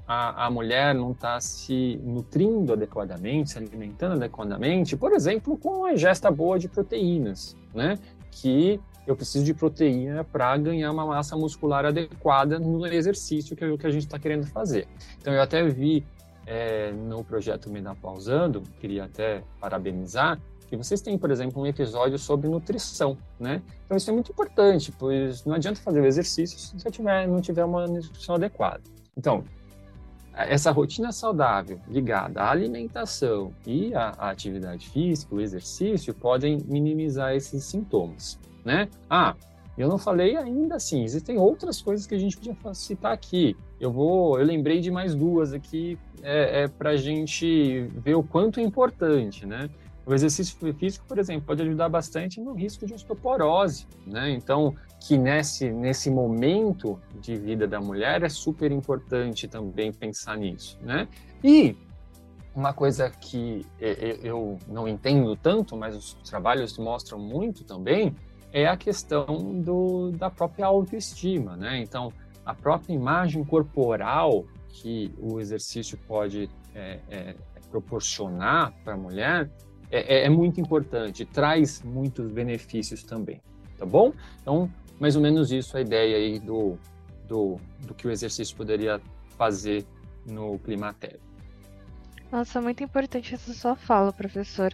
a, 0.06 0.46
a 0.46 0.50
mulher 0.50 0.94
não 0.94 1.12
está 1.12 1.38
se 1.40 2.00
nutrindo 2.02 2.72
adequadamente, 2.72 3.50
se 3.50 3.58
alimentando 3.58 4.14
adequadamente, 4.14 4.96
por 4.96 5.12
exemplo, 5.12 5.58
com 5.58 5.80
uma 5.80 5.92
ingesta 5.92 6.30
boa 6.30 6.58
de 6.58 6.68
proteínas, 6.68 7.56
né? 7.74 7.98
Que 8.30 8.80
eu 9.06 9.16
preciso 9.16 9.44
de 9.44 9.52
proteína 9.52 10.24
para 10.24 10.56
ganhar 10.56 10.90
uma 10.90 11.04
massa 11.04 11.36
muscular 11.36 11.84
adequada 11.84 12.58
no 12.58 12.86
exercício 12.86 13.56
que, 13.56 13.76
que 13.76 13.86
a 13.86 13.90
gente 13.90 14.06
está 14.06 14.18
querendo 14.18 14.46
fazer. 14.46 14.86
Então, 15.20 15.32
eu 15.32 15.42
até 15.42 15.62
vi 15.66 16.06
é, 16.46 16.92
no 16.92 17.24
projeto 17.24 17.70
Menapausando, 17.70 18.62
queria 18.80 19.04
até 19.04 19.42
parabenizar, 19.60 20.40
que 20.70 20.76
vocês 20.76 21.02
têm, 21.02 21.18
por 21.18 21.30
exemplo, 21.30 21.60
um 21.60 21.66
episódio 21.66 22.18
sobre 22.18 22.48
nutrição, 22.48 23.18
né? 23.38 23.60
Então, 23.84 23.96
isso 23.96 24.08
é 24.08 24.12
muito 24.12 24.32
importante, 24.32 24.90
pois 24.98 25.44
não 25.44 25.54
adianta 25.54 25.80
fazer 25.80 26.00
o 26.00 26.06
exercício 26.06 26.58
se 26.58 26.78
você 26.78 26.90
tiver, 26.90 27.26
não 27.28 27.40
tiver 27.40 27.64
uma 27.64 27.86
nutrição 27.86 28.36
adequada. 28.36 28.82
Então, 29.16 29.44
essa 30.32 30.70
rotina 30.70 31.12
saudável 31.12 31.78
ligada 31.88 32.40
à 32.40 32.50
alimentação 32.50 33.52
e 33.66 33.92
à 33.94 34.10
atividade 34.30 34.88
física, 34.88 35.34
o 35.34 35.40
exercício, 35.40 36.14
podem 36.14 36.58
minimizar 36.66 37.34
esses 37.34 37.64
sintomas 37.64 38.38
né? 38.64 38.88
Ah, 39.08 39.34
eu 39.76 39.88
não 39.88 39.98
falei 39.98 40.36
ainda 40.36 40.76
assim, 40.76 41.02
existem 41.02 41.38
outras 41.38 41.80
coisas 41.80 42.06
que 42.06 42.14
a 42.14 42.18
gente 42.18 42.36
podia 42.36 42.54
citar 42.74 43.12
aqui. 43.12 43.56
Eu 43.78 43.90
vou, 43.90 44.38
eu 44.38 44.44
lembrei 44.44 44.80
de 44.80 44.90
mais 44.90 45.14
duas 45.14 45.52
aqui 45.52 45.98
é, 46.22 46.62
é 46.62 46.68
para 46.68 46.90
a 46.90 46.96
gente 46.96 47.88
ver 47.94 48.14
o 48.14 48.22
quanto 48.22 48.60
é 48.60 48.62
importante, 48.62 49.46
né? 49.46 49.70
O 50.10 50.14
exercício 50.14 50.74
físico, 50.74 51.06
por 51.06 51.20
exemplo, 51.20 51.42
pode 51.46 51.62
ajudar 51.62 51.88
bastante 51.88 52.40
no 52.40 52.52
risco 52.52 52.84
de 52.84 52.92
osteoporose, 52.92 53.86
né? 54.04 54.28
Então, 54.32 54.74
que 54.98 55.16
nesse, 55.16 55.70
nesse 55.70 56.10
momento 56.10 56.98
de 57.20 57.36
vida 57.36 57.64
da 57.64 57.80
mulher 57.80 58.24
é 58.24 58.28
super 58.28 58.72
importante 58.72 59.46
também 59.46 59.92
pensar 59.92 60.36
nisso, 60.36 60.76
né? 60.82 61.06
E 61.44 61.76
uma 62.56 62.72
coisa 62.72 63.08
que 63.08 63.64
eu 63.78 64.58
não 64.66 64.88
entendo 64.88 65.36
tanto, 65.36 65.76
mas 65.76 65.94
os 65.94 66.14
trabalhos 66.28 66.76
mostram 66.76 67.16
muito 67.16 67.62
também, 67.62 68.12
é 68.52 68.66
a 68.66 68.76
questão 68.76 69.62
do, 69.62 70.10
da 70.10 70.28
própria 70.28 70.66
autoestima, 70.66 71.56
né? 71.56 71.78
Então, 71.78 72.12
a 72.44 72.52
própria 72.52 72.92
imagem 72.92 73.44
corporal 73.44 74.44
que 74.70 75.14
o 75.20 75.38
exercício 75.38 75.96
pode 76.08 76.50
é, 76.74 76.98
é, 77.08 77.36
proporcionar 77.70 78.72
para 78.82 78.94
a 78.94 78.96
mulher 78.96 79.48
é, 79.90 80.22
é, 80.22 80.26
é, 80.26 80.28
muito 80.28 80.60
importante, 80.60 81.24
traz 81.24 81.82
muitos 81.82 82.30
benefícios 82.30 83.02
também, 83.02 83.40
tá 83.78 83.84
bom? 83.84 84.12
Então, 84.40 84.70
mais 84.98 85.16
ou 85.16 85.22
menos 85.22 85.50
isso 85.50 85.76
a 85.76 85.80
ideia 85.80 86.16
aí 86.16 86.38
do, 86.38 86.78
do, 87.26 87.56
do 87.80 87.94
que 87.94 88.06
o 88.06 88.10
exercício 88.10 88.56
poderia 88.56 89.00
fazer 89.36 89.84
no 90.26 90.58
climatério. 90.58 91.20
Nossa, 92.30 92.60
muito 92.60 92.84
importante 92.84 93.34
essa 93.34 93.52
sua 93.52 93.74
fala, 93.74 94.12
professor. 94.12 94.72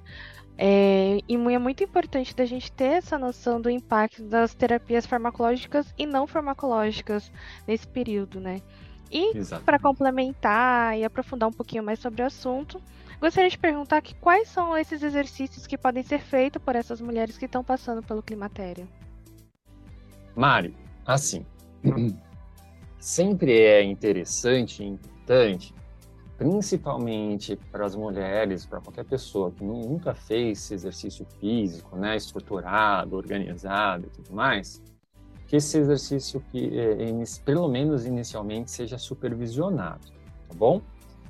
É, 0.59 1.19
e 1.29 1.35
é 1.35 1.59
muito 1.59 1.85
importante 1.85 2.35
da 2.35 2.45
gente 2.45 2.73
ter 2.73 2.85
essa 2.85 3.19
noção 3.19 3.61
do 3.61 3.69
impacto 3.69 4.23
das 4.23 4.55
terapias 4.55 5.05
farmacológicas 5.05 5.95
e 5.99 6.07
não 6.07 6.27
farmacológicas 6.27 7.31
nesse 7.67 7.87
período, 7.87 8.41
né? 8.41 8.61
E 9.11 9.33
para 9.65 9.79
complementar 9.79 10.99
e 10.99 11.05
aprofundar 11.05 11.49
um 11.49 11.53
pouquinho 11.53 11.83
mais 11.83 11.99
sobre 11.99 12.23
o 12.23 12.27
assunto, 12.27 12.81
gostaria 13.21 13.51
de 13.51 13.59
perguntar 13.59 14.01
que 14.03 14.15
quais 14.15 14.49
são 14.49 14.77
esses 14.77 15.03
exercícios 15.03 15.67
que 15.67 15.79
podem 15.79 16.03
ser 16.03 16.21
feitos 16.21 16.63
por 16.63 16.75
essas 16.75 17.01
mulheres 17.01 17.39
que 17.39 17.45
estão 17.45 17.63
passando 17.63 18.03
pelo 18.03 18.23
climatério? 18.23 18.89
Mari, 20.35 20.75
assim, 21.07 21.47
sempre 22.99 23.53
é 23.53 23.83
interessante 23.83 24.83
e 24.83 24.87
importante 24.87 25.75
principalmente 26.37 27.57
para 27.71 27.87
as 27.87 27.97
mulheres, 27.97 28.67
para 28.67 28.81
qualquer 28.81 29.05
pessoa 29.05 29.51
que 29.51 29.65
nunca 29.65 30.15
fez 30.15 30.71
exercício 30.71 31.27
físico, 31.41 31.97
né, 31.97 32.17
estruturado, 32.17 33.17
organizado 33.17 34.07
e 34.07 34.11
tudo 34.11 34.35
mais, 34.35 34.83
que 35.47 35.57
esse 35.57 35.79
exercício, 35.79 36.43
que, 36.51 36.79
é, 36.79 36.97
pelo 37.45 37.69
menos 37.69 38.05
inicialmente, 38.05 38.71
seja 38.71 38.99
supervisionado, 38.99 40.07
tá 40.49 40.55
bom? 40.55 40.81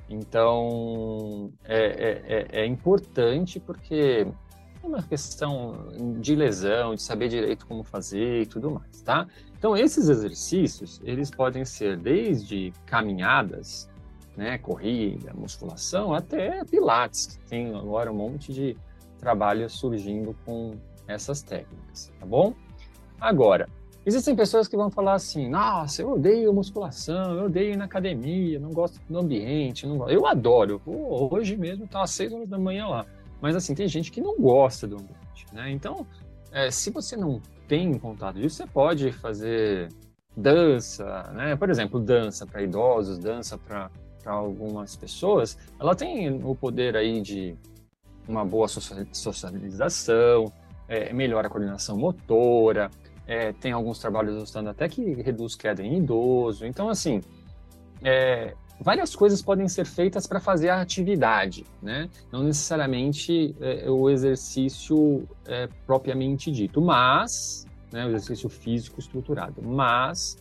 Então, 0.09 1.51
é, 1.63 1.85
é, 1.85 2.23
é, 2.27 2.61
é 2.61 2.65
importante 2.65 3.59
porque 3.59 4.25
é 4.81 4.87
uma 4.87 5.03
questão 5.03 5.89
de 6.19 6.35
lesão, 6.35 6.95
de 6.95 7.01
saber 7.01 7.27
direito 7.27 7.67
como 7.67 7.83
fazer 7.83 8.43
e 8.43 8.45
tudo 8.45 8.71
mais, 8.71 9.01
tá? 9.01 9.27
Então, 9.57 9.75
esses 9.75 10.07
exercícios, 10.07 11.01
eles 11.03 11.29
podem 11.29 11.65
ser 11.65 11.97
desde 11.97 12.71
caminhadas, 12.85 13.89
né, 14.35 14.57
corrida, 14.57 15.33
musculação, 15.33 16.13
até 16.13 16.63
pilates, 16.63 17.25
que 17.25 17.39
tem 17.49 17.75
agora 17.75 18.11
um 18.11 18.15
monte 18.15 18.53
de 18.53 18.77
trabalho 19.19 19.69
surgindo 19.69 20.35
com 20.45 20.75
essas 21.07 21.41
técnicas, 21.41 22.13
tá 22.19 22.25
bom? 22.25 22.53
Agora, 23.19 23.67
existem 24.07 24.33
pessoas 24.37 24.69
que 24.69 24.77
vão 24.77 24.89
falar 24.89 25.15
assim, 25.15 25.49
nossa, 25.49 26.01
eu 26.01 26.13
odeio 26.13 26.53
musculação, 26.53 27.37
eu 27.37 27.45
odeio 27.47 27.73
ir 27.73 27.77
na 27.77 27.83
academia, 27.83 28.57
não 28.57 28.71
gosto 28.71 29.01
do 29.09 29.19
ambiente, 29.19 29.85
não 29.85 29.97
gosto. 29.97 30.13
eu 30.13 30.25
adoro, 30.25 30.79
Pô, 30.79 31.27
hoje 31.29 31.57
mesmo 31.57 31.85
tá 31.85 32.03
às 32.03 32.11
seis 32.11 32.31
horas 32.31 32.47
da 32.47 32.57
manhã 32.57 32.87
lá, 32.87 33.05
mas 33.41 33.53
assim, 33.53 33.75
tem 33.75 33.85
gente 33.85 34.09
que 34.09 34.21
não 34.21 34.39
gosta 34.39 34.87
do 34.87 34.95
ambiente, 34.95 35.45
né? 35.51 35.69
Então, 35.69 36.07
é, 36.53 36.71
se 36.71 36.89
você 36.89 37.17
não 37.17 37.41
tem 37.67 37.99
contato 37.99 38.37
disso, 38.37 38.55
você 38.55 38.65
pode 38.65 39.11
fazer 39.11 39.89
dança, 40.37 41.29
né? 41.33 41.57
Por 41.57 41.69
exemplo, 41.69 41.99
dança 41.99 42.45
para 42.47 42.61
idosos, 42.61 43.19
dança 43.19 43.57
para 43.57 43.91
algumas 44.25 44.95
pessoas, 44.95 45.57
ela 45.77 45.93
tem 45.93 46.41
o 46.45 46.55
poder 46.55 46.95
aí 46.95 47.19
de 47.19 47.57
uma 48.25 48.45
boa 48.45 48.69
socialização, 48.69 50.45
é, 50.87 51.11
melhora 51.11 51.47
a 51.47 51.49
coordenação 51.49 51.97
motora, 51.97 52.89
é, 53.27 53.51
tem 53.53 53.71
alguns 53.71 53.99
trabalhos 53.99 54.35
mostrando 54.35 54.69
até 54.69 54.87
que 54.87 55.01
reduz 55.21 55.55
queda 55.55 55.83
em 55.83 55.97
idoso. 55.97 56.65
Então, 56.65 56.89
assim, 56.89 57.21
é, 58.01 58.55
várias 58.79 59.15
coisas 59.15 59.41
podem 59.41 59.67
ser 59.67 59.85
feitas 59.85 60.25
para 60.25 60.39
fazer 60.39 60.69
a 60.69 60.81
atividade, 60.81 61.65
né? 61.81 62.09
Não 62.31 62.43
necessariamente 62.43 63.55
é, 63.59 63.89
o 63.89 64.09
exercício 64.09 65.27
é, 65.45 65.67
propriamente 65.85 66.51
dito, 66.51 66.81
mas, 66.81 67.65
né, 67.91 68.05
o 68.05 68.09
exercício 68.09 68.49
físico 68.49 68.99
estruturado, 68.99 69.61
mas 69.61 70.37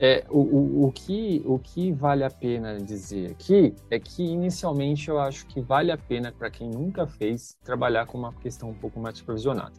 é, 0.00 0.24
o, 0.30 0.38
o, 0.38 0.86
o, 0.86 0.92
que, 0.92 1.42
o 1.44 1.58
que 1.58 1.90
vale 1.90 2.22
a 2.22 2.30
pena 2.30 2.76
dizer 2.78 3.32
aqui 3.32 3.74
é 3.90 3.98
que, 3.98 4.22
inicialmente, 4.22 5.08
eu 5.08 5.18
acho 5.18 5.46
que 5.46 5.60
vale 5.60 5.90
a 5.90 5.98
pena, 5.98 6.30
para 6.30 6.50
quem 6.50 6.70
nunca 6.70 7.06
fez, 7.06 7.58
trabalhar 7.64 8.06
com 8.06 8.18
uma 8.18 8.32
questão 8.34 8.70
um 8.70 8.74
pouco 8.74 9.00
mais 9.00 9.18
supervisionada. 9.18 9.72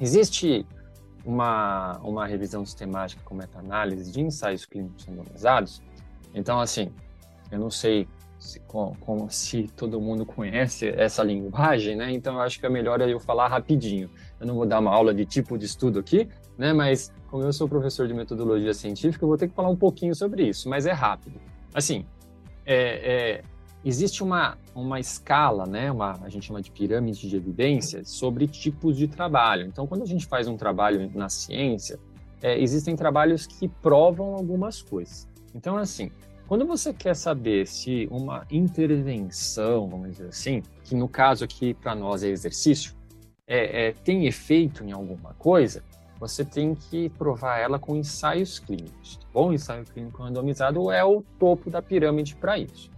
Existe 0.00 0.64
uma, 1.24 1.98
uma 1.98 2.26
revisão 2.26 2.64
sistemática 2.64 3.22
com 3.24 3.34
meta-análise 3.34 4.10
de 4.10 4.20
ensaios 4.20 4.64
clínicos 4.64 5.04
randomizados 5.04 5.82
Então, 6.34 6.60
assim, 6.60 6.90
eu 7.50 7.58
não 7.58 7.70
sei 7.70 8.08
se, 8.38 8.58
como, 8.60 8.96
como, 8.98 9.30
se 9.30 9.68
todo 9.76 10.00
mundo 10.00 10.26
conhece 10.26 10.88
essa 10.88 11.22
linguagem, 11.22 11.94
né? 11.94 12.10
Então, 12.10 12.40
acho 12.40 12.58
que 12.58 12.66
é 12.66 12.68
melhor 12.68 13.00
eu 13.00 13.20
falar 13.20 13.48
rapidinho. 13.48 14.10
Eu 14.40 14.46
não 14.46 14.54
vou 14.56 14.66
dar 14.66 14.80
uma 14.80 14.90
aula 14.90 15.14
de 15.14 15.24
tipo 15.24 15.56
de 15.56 15.66
estudo 15.66 16.00
aqui, 16.00 16.28
né? 16.58 16.72
Mas, 16.72 17.12
como 17.30 17.44
eu 17.44 17.52
sou 17.52 17.68
professor 17.68 18.08
de 18.08 18.14
metodologia 18.14 18.74
científica, 18.74 19.24
eu 19.24 19.28
vou 19.28 19.36
ter 19.36 19.48
que 19.48 19.54
falar 19.54 19.68
um 19.68 19.76
pouquinho 19.76 20.14
sobre 20.14 20.48
isso, 20.48 20.68
mas 20.68 20.86
é 20.86 20.92
rápido. 20.92 21.40
Assim, 21.72 22.04
é, 22.66 22.74
é, 22.74 23.42
existe 23.84 24.22
uma, 24.22 24.56
uma 24.74 25.00
escala, 25.00 25.66
né, 25.66 25.90
uma, 25.90 26.18
a 26.22 26.28
gente 26.28 26.46
chama 26.46 26.62
de 26.62 26.70
pirâmide 26.70 27.28
de 27.28 27.36
evidências, 27.36 28.08
sobre 28.10 28.46
tipos 28.46 28.96
de 28.96 29.08
trabalho. 29.08 29.66
Então, 29.66 29.86
quando 29.86 30.02
a 30.02 30.06
gente 30.06 30.26
faz 30.26 30.46
um 30.46 30.56
trabalho 30.56 31.10
na 31.14 31.28
ciência, 31.28 31.98
é, 32.40 32.60
existem 32.60 32.96
trabalhos 32.96 33.46
que 33.46 33.68
provam 33.68 34.34
algumas 34.34 34.82
coisas. 34.82 35.28
Então, 35.54 35.76
assim, 35.76 36.10
quando 36.46 36.66
você 36.66 36.92
quer 36.92 37.14
saber 37.14 37.66
se 37.66 38.06
uma 38.10 38.46
intervenção, 38.50 39.88
vamos 39.88 40.10
dizer 40.12 40.28
assim, 40.28 40.62
que 40.84 40.94
no 40.94 41.08
caso 41.08 41.44
aqui 41.44 41.72
para 41.72 41.94
nós 41.94 42.22
é 42.22 42.28
exercício, 42.28 42.94
é, 43.46 43.88
é, 43.88 43.92
tem 43.92 44.26
efeito 44.26 44.84
em 44.84 44.92
alguma 44.92 45.34
coisa, 45.34 45.82
você 46.20 46.44
tem 46.44 46.74
que 46.74 47.08
provar 47.08 47.58
ela 47.58 47.80
com 47.80 47.96
ensaios 47.96 48.58
clínicos. 48.60 49.16
Tá 49.16 49.26
bom, 49.32 49.52
ensaio 49.52 49.84
clínico 49.84 50.22
randomizado 50.22 50.90
é 50.92 51.04
o 51.04 51.24
topo 51.38 51.68
da 51.68 51.82
pirâmide 51.82 52.36
para 52.36 52.58
isso. 52.58 52.91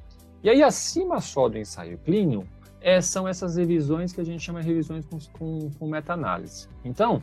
E 0.45 0.51
aí, 0.51 0.63
acima 0.63 1.23
só 1.23 1.49
do 1.49 1.57
ensaio 1.57 1.97
clínico, 1.97 2.47
é, 2.79 3.01
são 3.01 3.27
essas 3.27 3.57
revisões 3.57 4.13
que 4.13 4.21
a 4.21 4.25
gente 4.25 4.43
chama 4.45 4.61
de 4.61 4.69
revisões 4.69 5.07
com, 5.07 5.19
com, 5.39 5.71
com 5.71 5.89
meta-análise. 5.89 6.69
Então, 6.85 7.23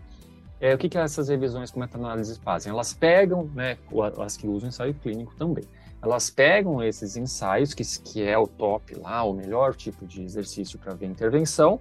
é, 0.60 0.74
o 0.74 0.78
que, 0.78 0.90
que 0.90 0.98
essas 0.98 1.30
revisões 1.30 1.70
com 1.70 1.80
meta-análise 1.80 2.40
fazem? 2.40 2.72
Elas 2.72 2.96
pegam, 2.96 3.46
né, 3.54 3.78
as 4.18 4.36
que 4.36 4.48
usam 4.48 4.70
ensaio 4.70 4.96
clínico 4.96 5.36
também, 5.36 5.64
elas 6.02 6.32
pegam 6.32 6.84
esses 6.84 7.16
ensaios, 7.16 7.76
que, 7.76 7.84
que 7.84 8.24
é 8.24 8.36
o 8.36 8.48
top 8.48 8.96
lá, 8.96 9.24
o 9.24 9.34
melhor 9.34 9.76
tipo 9.76 10.08
de 10.08 10.24
exercício 10.24 10.80
para 10.80 10.96
ver 10.96 11.06
intervenção, 11.06 11.80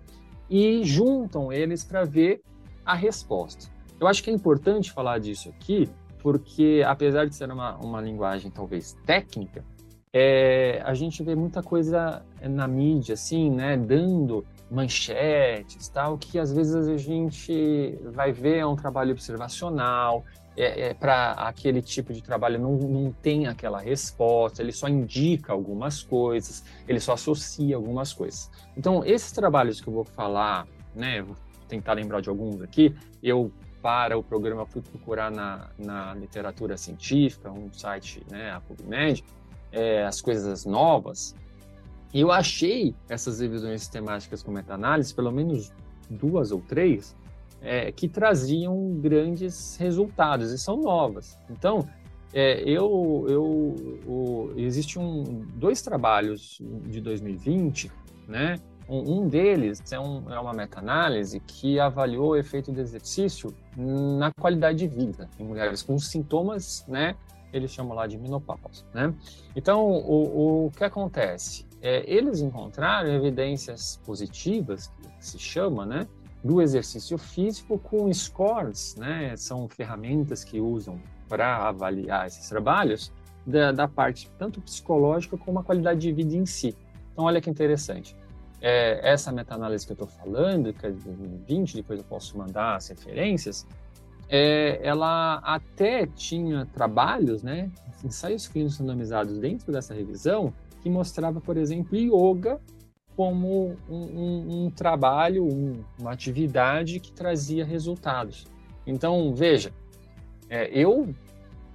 e 0.51 0.85
juntam 0.85 1.51
eles 1.51 1.83
para 1.83 2.05
ver 2.05 2.43
a 2.85 2.95
resposta. 2.95 3.73
Eu 3.99 4.07
acho 4.07 4.23
que 4.23 4.29
é 4.29 4.33
importante 4.35 4.93
falar 4.93 5.19
disso 5.19 5.49
aqui, 5.49 5.89
porque 6.19 6.83
apesar 6.87 7.27
de 7.27 7.35
ser 7.35 7.51
uma, 7.51 7.77
uma 7.79 7.99
linguagem 7.99 8.51
talvez 8.51 8.95
técnica, 9.07 9.65
é, 10.13 10.83
a 10.85 10.93
gente 10.93 11.23
vê 11.23 11.35
muita 11.35 11.63
coisa 11.63 12.25
na 12.43 12.67
mídia, 12.67 13.15
assim, 13.15 13.51
né, 13.51 13.77
dando 13.77 14.45
manchetes, 14.71 15.89
tal, 15.89 16.19
que 16.19 16.39
às 16.39 16.53
vezes 16.53 16.75
a 16.89 16.97
gente 16.97 17.99
vai 18.13 18.33
ver 18.33 18.59
é 18.59 18.67
um 18.67 18.77
trabalho 18.77 19.13
observacional, 19.13 20.25
é, 20.57 20.89
é 20.89 20.95
para 20.95 21.33
aquele 21.33 21.81
tipo 21.81 22.13
de 22.13 22.23
trabalho 22.23 22.59
não, 22.59 22.77
não 22.77 23.13
tem 23.13 23.47
aquela 23.47 23.81
resposta, 23.81 24.63
ele 24.63 24.73
só 24.73 24.89
indica 24.89 25.53
algumas 25.53 26.03
coisas, 26.03 26.65
ele 26.89 26.99
só 26.99 27.13
associa 27.13 27.77
algumas 27.77 28.13
coisas. 28.13 28.51
Então, 28.77 29.05
esses 29.05 29.31
trabalhos 29.31 29.81
que 29.81 29.89
eu 29.89 29.93
vou 29.93 30.05
falar, 30.05 30.67
né, 30.95 31.23
vou 31.23 31.37
tentar 31.69 31.93
lembrar 31.93 32.21
de 32.21 32.29
alguns 32.29 32.61
aqui, 32.63 32.95
eu 33.23 33.53
para 33.81 34.19
o 34.19 34.23
programa 34.23 34.67
fui 34.67 34.83
procurar 34.83 35.31
na, 35.31 35.71
na 35.79 36.15
literatura 36.15 36.77
científica, 36.77 37.51
um 37.51 37.73
site, 37.73 38.23
né, 38.31 38.51
a 38.51 38.61
PubMed, 38.61 39.25
é, 39.73 40.05
as 40.05 40.21
coisas 40.21 40.65
novas, 40.65 41.35
e 42.13 42.21
eu 42.21 42.33
achei 42.33 42.95
essas 43.09 43.41
revisões 43.41 43.83
sistemáticas 43.83 44.43
com 44.43 44.51
meta-análise, 44.51 45.15
pelo 45.15 45.31
menos 45.31 45.73
duas 46.09 46.51
ou 46.51 46.61
três, 46.61 47.17
é, 47.63 47.93
que 47.93 48.09
traziam 48.09 48.95
grandes 49.01 49.77
resultados 49.77 50.51
e 50.51 50.59
são 50.59 50.77
novas. 50.77 51.39
Então, 51.49 51.87
é, 52.33 52.63
eu, 52.63 53.27
eu, 53.29 54.53
existe 54.57 54.99
um, 54.99 55.45
dois 55.55 55.83
trabalhos 55.83 56.61
de 56.87 57.01
2020, 57.01 57.91
né? 58.29 58.57
Um, 58.89 59.21
um 59.21 59.29
deles 59.29 59.81
é, 59.93 60.01
um, 60.01 60.33
é 60.33 60.39
uma 60.39 60.53
meta-análise 60.53 61.39
que 61.41 61.79
avaliou 61.79 62.31
o 62.31 62.37
efeito 62.37 62.73
do 62.73 62.81
exercício 62.81 63.55
na 63.77 64.33
qualidade 64.33 64.79
de 64.79 64.89
vida 64.89 65.29
em 65.39 65.45
mulheres 65.45 65.81
com 65.83 65.97
sintomas, 65.99 66.85
né? 66.89 67.15
Eles 67.53 67.71
chamam 67.71 67.95
lá 67.95 68.07
de 68.07 68.19
menopausa, 68.19 68.85
né? 68.93 69.15
Então, 69.55 69.87
o, 69.91 70.67
o 70.67 70.71
que 70.71 70.85
acontece? 70.85 71.67
É, 71.83 72.05
eles 72.07 72.41
encontraram 72.41 73.09
evidências 73.11 74.01
positivas, 74.05 74.93
que 75.19 75.27
se 75.27 75.39
chama, 75.39 75.87
né? 75.87 76.07
Do 76.43 76.61
exercício 76.61 77.19
físico 77.19 77.79
com 77.79 78.13
scores, 78.13 78.97
né? 78.97 79.37
São 79.37 79.69
ferramentas 79.69 80.45
que 80.45 80.61
usam 80.61 81.01
para 81.29 81.69
avaliar 81.69 82.27
esses 82.27 82.49
trabalhos 82.49 83.13
da, 83.47 83.73
da, 83.73 83.89
parte 83.89 84.31
tanto 84.39 84.61
psicológica 84.61 85.37
como 85.39 85.59
a 85.59 85.65
qualidade 85.65 86.01
de 86.01 86.13
vida 86.13 86.35
em 86.35 86.45
si. 86.45 86.77
Então, 87.13 87.25
olha 87.25 87.41
que 87.41 87.49
interessante. 87.49 88.17
É, 88.61 89.01
essa 89.11 89.33
meta-análise 89.33 89.87
que 89.87 89.93
eu 89.93 89.95
estou 89.95 90.09
falando, 90.09 90.73
que 90.73 90.87
é 90.87 90.91
de 90.91 90.99
2020, 91.03 91.77
depois 91.77 91.99
eu 91.99 92.05
posso 92.05 92.37
mandar 92.37 92.77
as 92.77 92.89
referências, 92.89 93.67
é, 94.31 94.79
ela 94.83 95.41
até 95.45 96.07
tinha 96.07 96.65
trabalhos, 96.67 97.43
né, 97.43 97.69
ensaios 98.05 98.47
clínicos 98.47 98.79
randomizados 98.79 99.37
dentro 99.39 99.73
dessa 99.73 99.93
revisão, 99.93 100.55
que 100.81 100.89
mostrava, 100.89 101.41
por 101.41 101.57
exemplo, 101.57 101.99
yoga 101.99 102.61
como 103.17 103.77
um, 103.89 103.97
um, 103.97 104.65
um 104.67 104.71
trabalho, 104.71 105.45
um, 105.45 105.85
uma 105.99 106.13
atividade 106.13 107.01
que 107.01 107.13
trazia 107.13 107.65
resultados. 107.65 108.47
Então, 108.87 109.35
veja, 109.35 109.73
é, 110.49 110.71
eu 110.73 111.13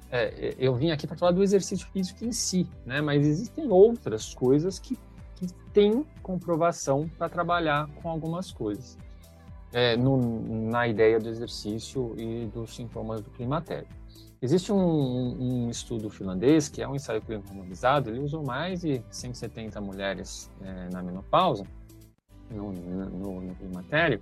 é, 0.10 0.56
eu 0.58 0.74
vim 0.76 0.92
aqui 0.92 1.06
para 1.06 1.18
falar 1.18 1.32
do 1.32 1.44
exercício 1.44 1.86
físico 1.92 2.24
em 2.24 2.32
si, 2.32 2.68
né? 2.86 3.02
Mas 3.02 3.28
existem 3.28 3.70
outras 3.70 4.34
coisas 4.34 4.80
que, 4.80 4.98
que 5.36 5.48
têm 5.74 6.06
comprovação 6.24 7.10
para 7.18 7.28
trabalhar 7.28 7.90
com 8.02 8.10
algumas 8.10 8.52
coisas 8.52 8.98
é, 9.76 9.98
no, 9.98 10.16
na 10.72 10.88
ideia 10.88 11.20
do 11.20 11.28
exercício 11.28 12.16
e 12.18 12.46
dos 12.46 12.74
sintomas 12.74 13.20
do 13.20 13.30
climatério. 13.30 13.90
Existe 14.42 14.72
um, 14.72 14.78
um, 15.66 15.70
estudo 15.70 16.10
finlandês, 16.10 16.70
que 16.70 16.82
é 16.82 16.88
um 16.88 16.96
ensaio 16.96 17.22
clínico 17.22 17.50
randomizado, 17.50 18.10
ele 18.10 18.20
usou 18.20 18.42
mais 18.42 18.82
de 18.82 19.02
170 19.10 19.82
mulheres 19.82 20.50
é, 20.62 20.90
na 20.94 21.04
menopausa, 21.04 21.66
no, 22.50 22.72
no, 22.72 23.42
no 23.42 23.56
climatério, 23.56 24.22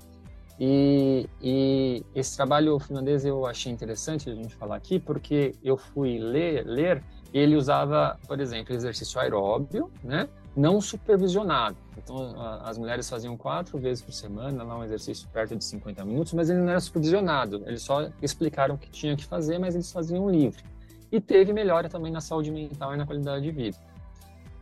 e, 0.59 1.29
e, 1.39 2.03
esse 2.15 2.35
trabalho 2.35 2.79
finlandês 2.79 3.23
eu 3.23 3.45
achei 3.45 3.71
interessante 3.71 4.31
a 4.31 4.35
gente 4.35 4.55
falar 4.55 4.75
aqui, 4.75 4.99
porque 4.99 5.53
eu 5.63 5.77
fui 5.77 6.17
ler, 6.17 6.65
ler 6.65 7.03
ele 7.31 7.55
usava, 7.55 8.19
por 8.27 8.39
exemplo, 8.39 8.73
exercício 8.73 9.19
aeróbio, 9.19 9.91
né? 10.03 10.27
Não 10.55 10.79
supervisionado. 10.79 11.77
Então, 11.97 12.35
as 12.61 12.77
mulheres 12.77 13.09
faziam 13.09 13.35
quatro 13.35 13.77
vezes 13.77 14.03
por 14.03 14.13
semana, 14.13 14.63
lá 14.63 14.77
um 14.77 14.83
exercício 14.83 15.27
perto 15.29 15.55
de 15.55 15.63
50 15.63 16.05
minutos, 16.05 16.33
mas 16.33 16.49
ele 16.49 16.59
não 16.59 16.69
era 16.69 16.79
supervisionado. 16.79 17.63
Eles 17.65 17.81
só 17.81 18.09
explicaram 18.21 18.75
o 18.75 18.77
que 18.77 18.89
tinha 18.89 19.15
que 19.15 19.25
fazer, 19.25 19.57
mas 19.57 19.73
eles 19.73 19.91
faziam 19.91 20.29
livre. 20.29 20.63
E 21.11 21.19
teve 21.19 21.53
melhora 21.53 21.89
também 21.89 22.11
na 22.11 22.21
saúde 22.21 22.51
mental 22.51 22.93
e 22.93 22.97
na 22.97 23.05
qualidade 23.05 23.43
de 23.43 23.51
vida. 23.51 23.77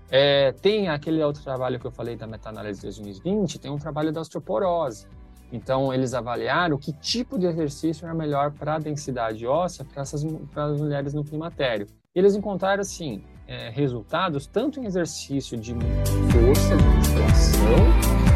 É, 0.09 0.51
tem 0.51 0.89
aquele 0.89 1.23
outro 1.23 1.41
trabalho 1.41 1.79
que 1.79 1.87
eu 1.87 1.91
falei 1.91 2.17
da 2.17 2.27
meta-análise 2.27 2.81
de 2.81 2.87
2020, 2.87 3.59
tem 3.59 3.71
um 3.71 3.77
trabalho 3.77 4.11
da 4.11 4.19
osteoporose. 4.19 5.07
Então, 5.53 5.93
eles 5.93 6.13
avaliaram 6.13 6.77
que 6.77 6.93
tipo 6.93 7.37
de 7.37 7.45
exercício 7.45 8.05
era 8.05 8.13
melhor 8.13 8.51
para 8.51 8.75
a 8.75 8.79
densidade 8.79 9.45
óssea 9.45 9.85
para 9.85 10.65
as 10.65 10.81
mulheres 10.81 11.13
no 11.13 11.23
climatério. 11.23 11.87
Eles 12.13 12.35
encontraram, 12.35 12.81
assim, 12.81 13.23
é, 13.51 13.69
resultados 13.69 14.47
tanto 14.47 14.79
em 14.79 14.85
exercício 14.85 15.57
de 15.57 15.73
força, 15.73 16.77
de 16.77 16.83
musculação, 16.85 17.75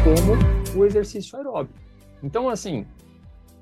como 0.04 0.78
o 0.78 0.84
exercício 0.84 1.38
aeróbico. 1.38 1.78
Então, 2.22 2.50
assim, 2.50 2.86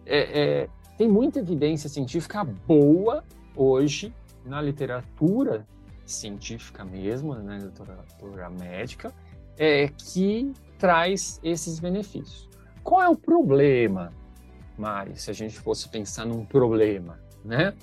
é, 0.05 0.63
é, 0.63 0.69
tem 0.99 1.09
muita 1.09 1.39
evidência 1.39 1.89
científica 1.89 2.43
boa 2.43 3.23
hoje 3.55 4.13
na 4.45 4.61
literatura 4.61 5.65
científica 6.05 6.85
mesmo, 6.85 7.37
na 7.37 7.57
literatura 7.57 8.51
médica, 8.51 9.13
é, 9.57 9.87
que 9.87 10.53
traz 10.77 11.39
esses 11.41 11.79
benefícios. 11.79 12.49
Qual 12.83 13.01
é 13.01 13.09
o 13.09 13.17
problema, 13.17 14.13
Mari, 14.77 15.17
se 15.17 15.31
a 15.31 15.35
gente 15.35 15.57
fosse 15.61 15.89
pensar 15.89 16.27
num 16.27 16.45
problema, 16.45 17.21
né? 17.45 17.75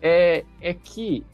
É, 0.00 0.44
é 0.60 0.72
que 0.72 1.26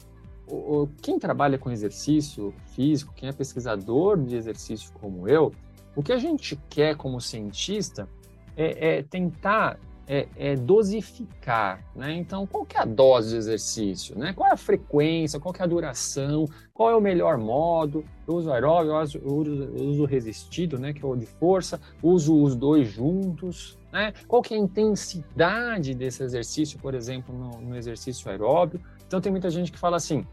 o, 0.47 0.87
quem 1.01 1.19
trabalha 1.19 1.57
com 1.57 1.69
exercício 1.69 2.53
físico, 2.75 3.13
quem 3.15 3.29
é 3.29 3.31
pesquisador 3.31 4.17
de 4.17 4.35
exercício 4.35 4.91
como 4.93 5.27
eu, 5.27 5.51
o 5.95 6.03
que 6.03 6.13
a 6.13 6.17
gente 6.17 6.55
quer 6.69 6.95
como 6.95 7.19
cientista 7.19 8.07
é, 8.55 8.97
é 8.97 9.03
tentar 9.03 9.79
é, 10.07 10.25
é, 10.37 10.55
dosificar, 10.55 11.83
né? 11.93 12.13
Então, 12.13 12.47
qual 12.47 12.65
que 12.65 12.77
é 12.77 12.79
a 12.79 12.85
dose 12.85 13.31
de 13.31 13.35
exercício, 13.35 14.17
né? 14.17 14.31
Qual 14.31 14.47
é 14.47 14.53
a 14.53 14.57
frequência, 14.57 15.37
qual 15.37 15.53
que 15.53 15.61
é 15.61 15.65
a 15.65 15.67
duração, 15.67 16.45
qual 16.73 16.89
é 16.89 16.95
o 16.95 17.01
melhor 17.01 17.37
modo? 17.37 18.05
Eu 18.25 18.35
uso 18.35 18.49
aeróbio, 18.49 18.91
eu 18.91 19.35
uso, 19.35 19.63
eu 19.75 19.85
uso 19.85 20.05
resistido, 20.05 20.79
né? 20.79 20.93
Que 20.93 21.03
é 21.03 21.07
o 21.07 21.15
de 21.15 21.25
força, 21.25 21.81
uso 22.01 22.41
os 22.41 22.55
dois 22.55 22.87
juntos, 22.87 23.77
né? 23.91 24.13
Qual 24.27 24.41
que 24.41 24.53
é 24.53 24.57
a 24.57 24.59
intensidade 24.61 25.93
desse 25.93 26.23
exercício, 26.23 26.79
por 26.79 26.95
exemplo, 26.95 27.37
no, 27.37 27.59
no 27.59 27.75
exercício 27.75 28.31
aeróbio? 28.31 28.79
Então, 29.05 29.19
tem 29.19 29.31
muita 29.31 29.49
gente 29.49 29.73
que 29.73 29.77
fala 29.77 29.97
assim, 29.97 30.25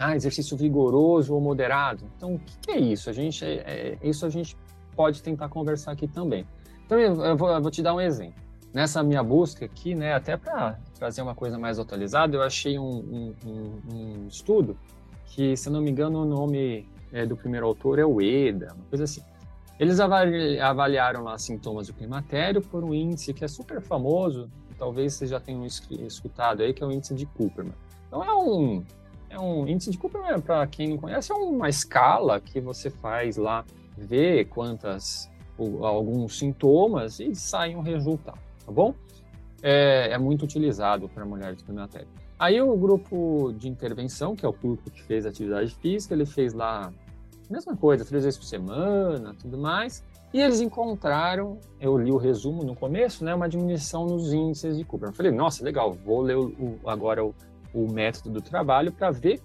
ah, 0.00 0.16
exercício 0.16 0.56
vigoroso 0.56 1.34
ou 1.34 1.40
moderado. 1.42 2.04
Então, 2.16 2.34
o 2.34 2.38
que, 2.38 2.70
é 2.70 2.80
isso? 2.80 3.10
A 3.10 3.12
gente, 3.12 3.44
é, 3.44 3.98
é, 4.02 4.08
isso 4.08 4.24
a 4.24 4.30
gente 4.30 4.56
pode 4.96 5.22
tentar 5.22 5.50
conversar 5.50 5.92
aqui 5.92 6.08
também. 6.08 6.46
Então, 6.86 6.98
eu 6.98 7.36
vou, 7.36 7.50
eu 7.50 7.60
vou 7.60 7.70
te 7.70 7.82
dar 7.82 7.94
um 7.94 8.00
exemplo. 8.00 8.40
Nessa 8.72 9.02
minha 9.02 9.22
busca 9.22 9.66
aqui, 9.66 9.94
né, 9.94 10.14
até 10.14 10.38
para 10.38 10.78
trazer 10.94 11.20
uma 11.20 11.34
coisa 11.34 11.58
mais 11.58 11.78
atualizada, 11.78 12.34
eu 12.34 12.42
achei 12.42 12.78
um, 12.78 12.88
um, 12.88 13.34
um, 13.44 13.94
um 13.94 14.26
estudo 14.26 14.74
que, 15.26 15.54
se 15.54 15.68
não 15.68 15.82
me 15.82 15.90
engano, 15.90 16.22
o 16.22 16.24
nome 16.24 16.88
é, 17.12 17.26
do 17.26 17.36
primeiro 17.36 17.66
autor 17.66 17.98
é 17.98 18.04
o 18.04 18.22
EDA, 18.22 18.72
uma 18.74 18.86
coisa 18.86 19.04
assim. 19.04 19.22
Eles 19.78 20.00
avaliaram 20.00 21.24
lá 21.24 21.36
sintomas 21.36 21.88
do 21.88 21.92
climatério 21.92 22.62
por 22.62 22.84
um 22.84 22.94
índice 22.94 23.34
que 23.34 23.44
é 23.44 23.48
super 23.48 23.82
famoso, 23.82 24.50
talvez 24.78 25.14
vocês 25.14 25.30
já 25.30 25.40
tenham 25.40 25.66
escutado 25.66 26.62
aí, 26.62 26.72
que 26.72 26.82
é 26.82 26.86
o 26.86 26.92
índice 26.92 27.14
de 27.14 27.26
Cooperman. 27.26 27.74
Então 28.06 28.24
é 28.24 28.34
um, 28.34 28.82
é 29.30 29.38
um 29.38 29.66
índice 29.66 29.90
de 29.90 29.96
Cooperman, 29.96 30.40
para 30.40 30.66
quem 30.66 30.88
não 30.88 30.98
conhece, 30.98 31.32
é 31.32 31.34
uma 31.34 31.68
escala 31.68 32.40
que 32.40 32.60
você 32.60 32.90
faz 32.90 33.36
lá, 33.36 33.64
vê 33.96 34.44
quantas, 34.44 35.30
alguns 35.80 36.38
sintomas 36.38 37.20
e 37.20 37.34
sai 37.34 37.74
um 37.74 37.80
resultado, 37.80 38.38
tá 38.66 38.72
bom? 38.72 38.94
É, 39.62 40.10
é 40.10 40.18
muito 40.18 40.44
utilizado 40.44 41.08
para 41.08 41.24
mulheres 41.24 41.58
de 41.58 41.64
climatério. 41.64 42.08
Aí 42.38 42.60
o 42.60 42.76
grupo 42.76 43.52
de 43.56 43.68
intervenção, 43.68 44.34
que 44.34 44.44
é 44.44 44.48
o 44.48 44.52
grupo 44.52 44.90
que 44.90 45.02
fez 45.02 45.24
atividade 45.24 45.74
física, 45.76 46.14
ele 46.14 46.26
fez 46.26 46.52
lá 46.52 46.92
mesma 47.50 47.76
coisa, 47.76 48.04
três 48.04 48.24
vezes 48.24 48.38
por 48.38 48.46
semana, 48.46 49.34
tudo 49.34 49.58
mais. 49.58 50.04
E 50.32 50.40
eles 50.40 50.60
encontraram, 50.60 51.58
eu 51.80 51.98
li 51.98 52.12
o 52.12 52.16
resumo 52.16 52.62
no 52.62 52.76
começo, 52.76 53.24
né, 53.24 53.34
uma 53.34 53.48
diminuição 53.48 54.06
nos 54.06 54.32
índices 54.32 54.78
de 54.78 54.84
Cooper. 54.84 55.08
Eu 55.08 55.12
falei, 55.12 55.32
nossa, 55.32 55.64
legal, 55.64 55.92
vou 55.92 56.20
ler 56.20 56.36
o, 56.36 56.78
agora 56.86 57.24
o, 57.24 57.34
o 57.72 57.90
método 57.90 58.30
do 58.30 58.40
trabalho 58.40 58.92
para 58.92 59.10
ver 59.10 59.40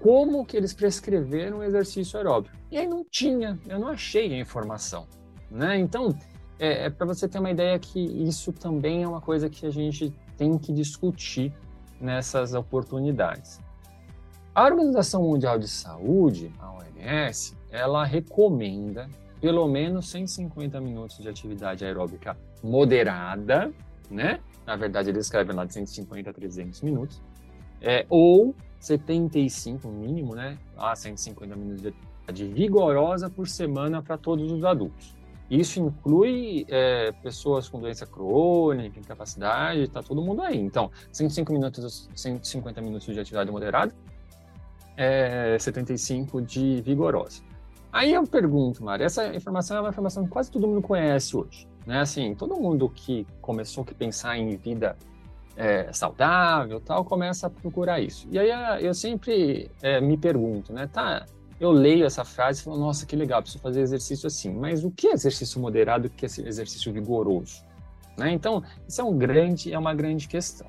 como 0.00 0.44
que 0.46 0.56
eles 0.56 0.72
prescreveram 0.72 1.58
o 1.58 1.62
exercício 1.62 2.16
aeróbico. 2.16 2.56
E 2.70 2.78
aí 2.78 2.86
não 2.86 3.04
tinha, 3.04 3.58
eu 3.66 3.78
não 3.78 3.88
achei 3.88 4.32
a 4.32 4.38
informação. 4.38 5.06
Né? 5.50 5.78
Então, 5.78 6.16
é, 6.58 6.86
é 6.86 6.90
para 6.90 7.06
você 7.06 7.28
ter 7.28 7.38
uma 7.38 7.50
ideia 7.50 7.78
que 7.78 8.00
isso 8.00 8.52
também 8.52 9.02
é 9.02 9.08
uma 9.08 9.20
coisa 9.20 9.48
que 9.48 9.66
a 9.66 9.70
gente 9.70 10.12
tem 10.36 10.56
que 10.56 10.72
discutir 10.72 11.52
nessas 12.00 12.54
oportunidades. 12.54 13.60
A 14.54 14.64
Organização 14.64 15.22
Mundial 15.22 15.58
de 15.58 15.68
Saúde, 15.68 16.52
a 16.58 16.72
OMS, 16.72 17.56
ela 17.70 18.04
recomenda 18.04 19.08
pelo 19.40 19.68
menos 19.68 20.10
150 20.10 20.80
minutos 20.80 21.18
de 21.18 21.28
atividade 21.28 21.84
aeróbica 21.84 22.36
moderada, 22.62 23.72
né? 24.10 24.40
Na 24.66 24.76
verdade, 24.76 25.10
eles 25.10 25.26
escrevem 25.26 25.54
lá 25.54 25.64
de 25.64 25.74
150 25.74 26.30
a 26.30 26.32
300 26.32 26.82
minutos, 26.82 27.22
é, 27.80 28.06
ou 28.08 28.54
75 28.80 29.88
mínimo, 29.88 30.34
né? 30.34 30.58
A 30.76 30.94
150 30.94 31.56
minutos 31.56 31.82
de 31.82 31.88
atividade 32.26 32.54
vigorosa 32.54 33.30
por 33.30 33.48
semana 33.48 34.02
para 34.02 34.16
todos 34.18 34.52
os 34.52 34.64
adultos. 34.64 35.16
Isso 35.50 35.80
inclui 35.80 36.66
é, 36.68 37.10
pessoas 37.22 37.68
com 37.68 37.80
doença 37.80 38.06
crônica, 38.06 38.98
incapacidade, 39.00 39.82
está 39.82 40.02
todo 40.02 40.20
mundo 40.20 40.42
aí. 40.42 40.58
Então, 40.58 40.90
105 41.10 41.52
minutos, 41.52 42.10
150 42.14 42.82
minutos 42.82 43.14
de 43.14 43.18
atividade 43.18 43.50
moderada 43.50 43.94
é, 44.98 45.56
75 45.58 46.42
de 46.42 46.82
vigorosa. 46.82 47.42
Aí 47.92 48.12
eu 48.12 48.26
pergunto, 48.26 48.84
Mari, 48.84 49.04
essa 49.04 49.34
informação 49.34 49.76
é 49.76 49.80
uma 49.80 49.88
informação 49.90 50.24
que 50.24 50.30
quase 50.30 50.50
todo 50.50 50.66
mundo 50.66 50.82
conhece 50.82 51.36
hoje, 51.36 51.66
né? 51.86 52.00
Assim, 52.00 52.34
todo 52.34 52.54
mundo 52.60 52.90
que 52.90 53.26
começou 53.40 53.86
a 53.88 53.94
pensar 53.94 54.36
em 54.36 54.56
vida 54.56 54.96
é, 55.58 55.92
saudável, 55.92 56.80
tal, 56.80 57.04
começa 57.04 57.48
a 57.48 57.50
procurar 57.50 58.00
isso. 58.00 58.28
E 58.30 58.38
aí 58.38 58.50
ah, 58.52 58.80
eu 58.80 58.94
sempre 58.94 59.68
é, 59.82 60.00
me 60.00 60.16
pergunto, 60.16 60.72
né? 60.72 60.86
Tá, 60.86 61.26
eu 61.58 61.72
leio 61.72 62.06
essa 62.06 62.24
frase 62.24 62.60
e 62.60 62.64
falo, 62.64 62.78
nossa, 62.78 63.04
que 63.04 63.16
legal, 63.16 63.42
preciso 63.42 63.60
fazer 63.60 63.80
exercício 63.80 64.28
assim. 64.28 64.54
Mas 64.54 64.84
o 64.84 64.90
que 64.92 65.08
é 65.08 65.12
exercício 65.12 65.60
moderado? 65.60 66.06
O 66.06 66.10
que 66.10 66.24
é 66.24 66.28
exercício 66.28 66.92
vigoroso? 66.92 67.64
Né? 68.16 68.30
Então, 68.30 68.62
isso 68.86 69.00
é 69.00 69.04
um 69.04 69.18
grande, 69.18 69.72
é 69.72 69.78
uma 69.78 69.92
grande 69.92 70.28
questão. 70.28 70.68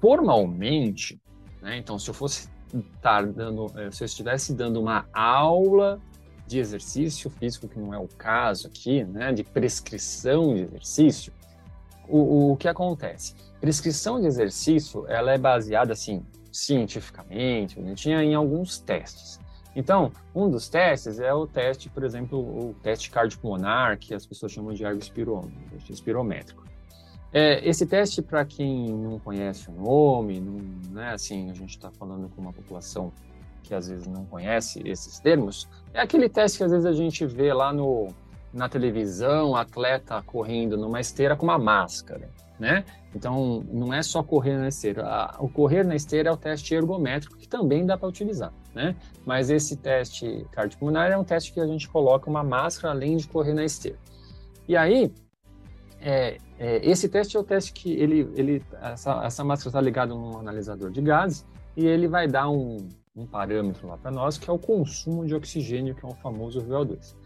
Formalmente, 0.00 1.20
né? 1.60 1.76
Então, 1.76 1.98
se 1.98 2.08
eu 2.08 2.14
fosse 2.14 2.48
estar 2.72 3.26
dando, 3.26 3.66
eh, 3.76 3.90
se 3.90 4.04
eu 4.04 4.06
estivesse 4.06 4.54
dando 4.54 4.80
uma 4.80 5.06
aula 5.12 6.00
de 6.46 6.60
exercício 6.60 7.28
físico, 7.30 7.66
que 7.66 7.80
não 7.80 7.92
é 7.92 7.98
o 7.98 8.06
caso 8.06 8.68
aqui, 8.68 9.02
né, 9.04 9.32
de 9.32 9.42
prescrição 9.42 10.54
de 10.54 10.62
exercício, 10.62 11.32
o, 12.08 12.52
o 12.52 12.56
que 12.56 12.68
acontece? 12.68 13.34
Prescrição 13.60 14.20
de 14.20 14.26
exercício, 14.26 15.06
ela 15.08 15.32
é 15.32 15.38
baseada, 15.38 15.92
assim, 15.92 16.24
cientificamente, 16.50 17.76
bonitinha, 17.76 18.22
em 18.22 18.34
alguns 18.34 18.78
testes. 18.78 19.38
Então, 19.76 20.10
um 20.34 20.50
dos 20.50 20.68
testes 20.68 21.20
é 21.20 21.32
o 21.32 21.46
teste, 21.46 21.88
por 21.88 22.02
exemplo, 22.02 22.38
o 22.38 22.74
teste 22.82 23.10
cardiopulmonar, 23.10 23.98
que 23.98 24.14
as 24.14 24.26
pessoas 24.26 24.52
chamam 24.52 24.72
de 24.72 24.84
ergospirométrico. 24.84 25.92
espirométrico. 25.92 26.64
É, 27.32 27.66
esse 27.68 27.86
teste, 27.86 28.22
para 28.22 28.44
quem 28.44 28.88
não 28.88 29.18
conhece 29.18 29.68
o 29.68 29.72
nome, 29.72 30.40
não, 30.40 30.58
né, 30.90 31.12
assim, 31.12 31.50
a 31.50 31.54
gente 31.54 31.70
está 31.70 31.90
falando 31.90 32.28
com 32.30 32.40
uma 32.40 32.52
população 32.52 33.12
que 33.62 33.74
às 33.74 33.86
vezes 33.86 34.06
não 34.06 34.24
conhece 34.24 34.80
esses 34.84 35.20
termos, 35.20 35.68
é 35.92 36.00
aquele 36.00 36.28
teste 36.28 36.58
que 36.58 36.64
às 36.64 36.70
vezes 36.70 36.86
a 36.86 36.92
gente 36.92 37.26
vê 37.26 37.52
lá 37.52 37.70
no, 37.70 38.08
na 38.52 38.68
televisão, 38.68 39.54
atleta 39.54 40.22
correndo 40.22 40.76
numa 40.76 41.00
esteira 41.00 41.36
com 41.36 41.44
uma 41.44 41.58
máscara, 41.58 42.30
né? 42.58 42.84
Então, 43.14 43.64
não 43.72 43.92
é 43.92 44.02
só 44.02 44.22
correr 44.22 44.56
na 44.56 44.68
esteira. 44.68 45.30
O 45.38 45.48
correr 45.48 45.84
na 45.84 45.96
esteira 45.96 46.28
é 46.30 46.32
o 46.32 46.36
teste 46.36 46.74
ergométrico, 46.74 47.36
que 47.36 47.48
também 47.48 47.86
dá 47.86 47.96
para 47.96 48.08
utilizar, 48.08 48.52
né? 48.74 48.96
Mas 49.24 49.50
esse 49.50 49.76
teste 49.76 50.46
cardiopulmonar 50.52 51.10
é 51.10 51.16
um 51.16 51.24
teste 51.24 51.52
que 51.52 51.60
a 51.60 51.66
gente 51.66 51.88
coloca 51.88 52.28
uma 52.28 52.44
máscara 52.44 52.92
além 52.92 53.16
de 53.16 53.26
correr 53.26 53.54
na 53.54 53.64
esteira. 53.64 53.98
E 54.66 54.76
aí, 54.76 55.12
é, 56.00 56.38
é, 56.58 56.88
esse 56.88 57.08
teste 57.08 57.36
é 57.36 57.40
o 57.40 57.44
teste 57.44 57.72
que 57.72 57.92
ele, 57.92 58.30
ele 58.34 58.62
essa, 58.80 59.24
essa 59.24 59.44
máscara 59.44 59.70
está 59.70 59.80
ligada 59.80 60.14
num 60.14 60.38
analisador 60.38 60.90
de 60.90 61.00
gases 61.00 61.44
e 61.76 61.86
ele 61.86 62.06
vai 62.06 62.28
dar 62.28 62.48
um, 62.48 62.76
um 63.16 63.26
parâmetro 63.26 63.88
lá 63.88 63.96
para 63.96 64.10
nós 64.10 64.38
que 64.38 64.48
é 64.48 64.52
o 64.52 64.58
consumo 64.58 65.26
de 65.26 65.34
oxigênio, 65.34 65.94
que 65.94 66.04
é 66.04 66.08
o 66.08 66.14
famoso 66.14 66.62
VO2. 66.62 67.16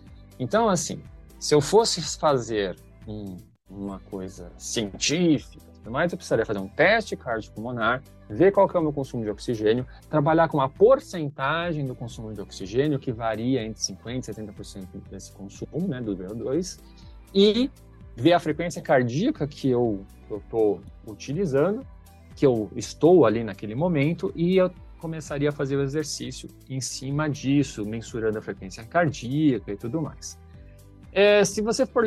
Então, 0.42 0.68
assim, 0.68 1.00
se 1.38 1.54
eu 1.54 1.60
fosse 1.60 2.02
fazer 2.18 2.74
um, 3.06 3.36
uma 3.70 4.00
coisa 4.00 4.50
científica, 4.58 5.62
mais 5.88 6.10
eu 6.10 6.18
precisaria 6.18 6.44
fazer 6.44 6.58
um 6.58 6.66
teste 6.66 7.16
cardiopulmonar, 7.16 8.02
ver 8.28 8.50
qual 8.50 8.68
que 8.68 8.76
é 8.76 8.80
o 8.80 8.82
meu 8.82 8.92
consumo 8.92 9.22
de 9.22 9.30
oxigênio, 9.30 9.86
trabalhar 10.10 10.48
com 10.48 10.56
uma 10.56 10.68
porcentagem 10.68 11.86
do 11.86 11.94
consumo 11.94 12.32
de 12.32 12.40
oxigênio 12.40 12.98
que 12.98 13.12
varia 13.12 13.62
entre 13.62 13.80
50% 13.80 14.28
e 14.28 14.32
70% 14.32 14.86
desse 15.08 15.30
consumo, 15.30 15.86
né, 15.86 16.00
do 16.00 16.16
VO2, 16.16 16.80
e 17.32 17.70
ver 18.16 18.32
a 18.32 18.40
frequência 18.40 18.82
cardíaca 18.82 19.46
que 19.46 19.70
eu 19.70 20.04
estou 20.28 20.80
utilizando, 21.06 21.86
que 22.34 22.44
eu 22.44 22.68
estou 22.74 23.24
ali 23.24 23.44
naquele 23.44 23.76
momento, 23.76 24.32
e 24.34 24.56
eu 24.56 24.72
começaria 25.02 25.48
a 25.48 25.52
fazer 25.52 25.76
o 25.76 25.82
exercício 25.82 26.48
em 26.70 26.80
cima 26.80 27.28
disso, 27.28 27.84
mensurando 27.84 28.38
a 28.38 28.40
frequência 28.40 28.84
cardíaca 28.84 29.72
e 29.72 29.76
tudo 29.76 30.00
mais. 30.00 30.38
É, 31.12 31.44
se 31.44 31.60
você 31.60 31.84
for 31.84 32.04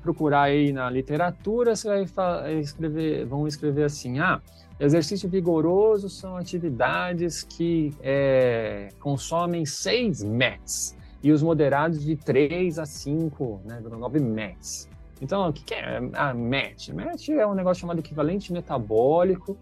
procurar 0.00 0.42
aí 0.42 0.72
na 0.72 0.88
literatura, 0.90 1.74
você 1.74 1.88
vai 1.88 2.60
escrever, 2.60 3.24
vão 3.24 3.48
escrever 3.48 3.84
assim, 3.84 4.20
ah, 4.20 4.40
exercício 4.78 5.28
vigoroso 5.28 6.08
são 6.08 6.36
atividades 6.36 7.42
que 7.42 7.92
é, 8.00 8.90
consomem 9.00 9.64
6 9.64 10.22
METs 10.22 10.96
e 11.22 11.32
os 11.32 11.42
moderados 11.42 12.04
de 12.04 12.14
3 12.14 12.78
a 12.78 12.84
5, 12.84 13.62
né, 13.64 13.80
9 13.80 14.20
METs. 14.20 14.88
Então, 15.20 15.48
o 15.48 15.52
que, 15.52 15.64
que 15.64 15.74
é 15.74 15.98
a 16.12 16.34
MET? 16.34 16.92
MET 16.92 17.32
é 17.32 17.46
um 17.46 17.54
negócio 17.54 17.80
chamado 17.80 17.98
equivalente 17.98 18.52
metabólico, 18.52 19.56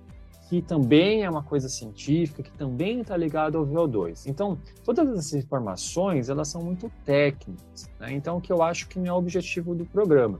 que 0.52 0.60
também 0.60 1.24
é 1.24 1.30
uma 1.30 1.42
coisa 1.42 1.66
científica, 1.66 2.42
que 2.42 2.52
também 2.52 3.00
está 3.00 3.16
ligado 3.16 3.56
ao 3.56 3.66
VO2. 3.66 4.24
Então, 4.26 4.58
todas 4.84 5.08
essas 5.08 5.32
informações, 5.32 6.28
elas 6.28 6.46
são 6.48 6.60
muito 6.60 6.92
técnicas, 7.06 7.88
né? 7.98 8.12
Então, 8.12 8.38
que 8.38 8.52
eu 8.52 8.62
acho 8.62 8.86
que 8.86 8.98
não 8.98 9.06
é 9.06 9.12
o 9.14 9.16
objetivo 9.16 9.74
do 9.74 9.86
programa. 9.86 10.38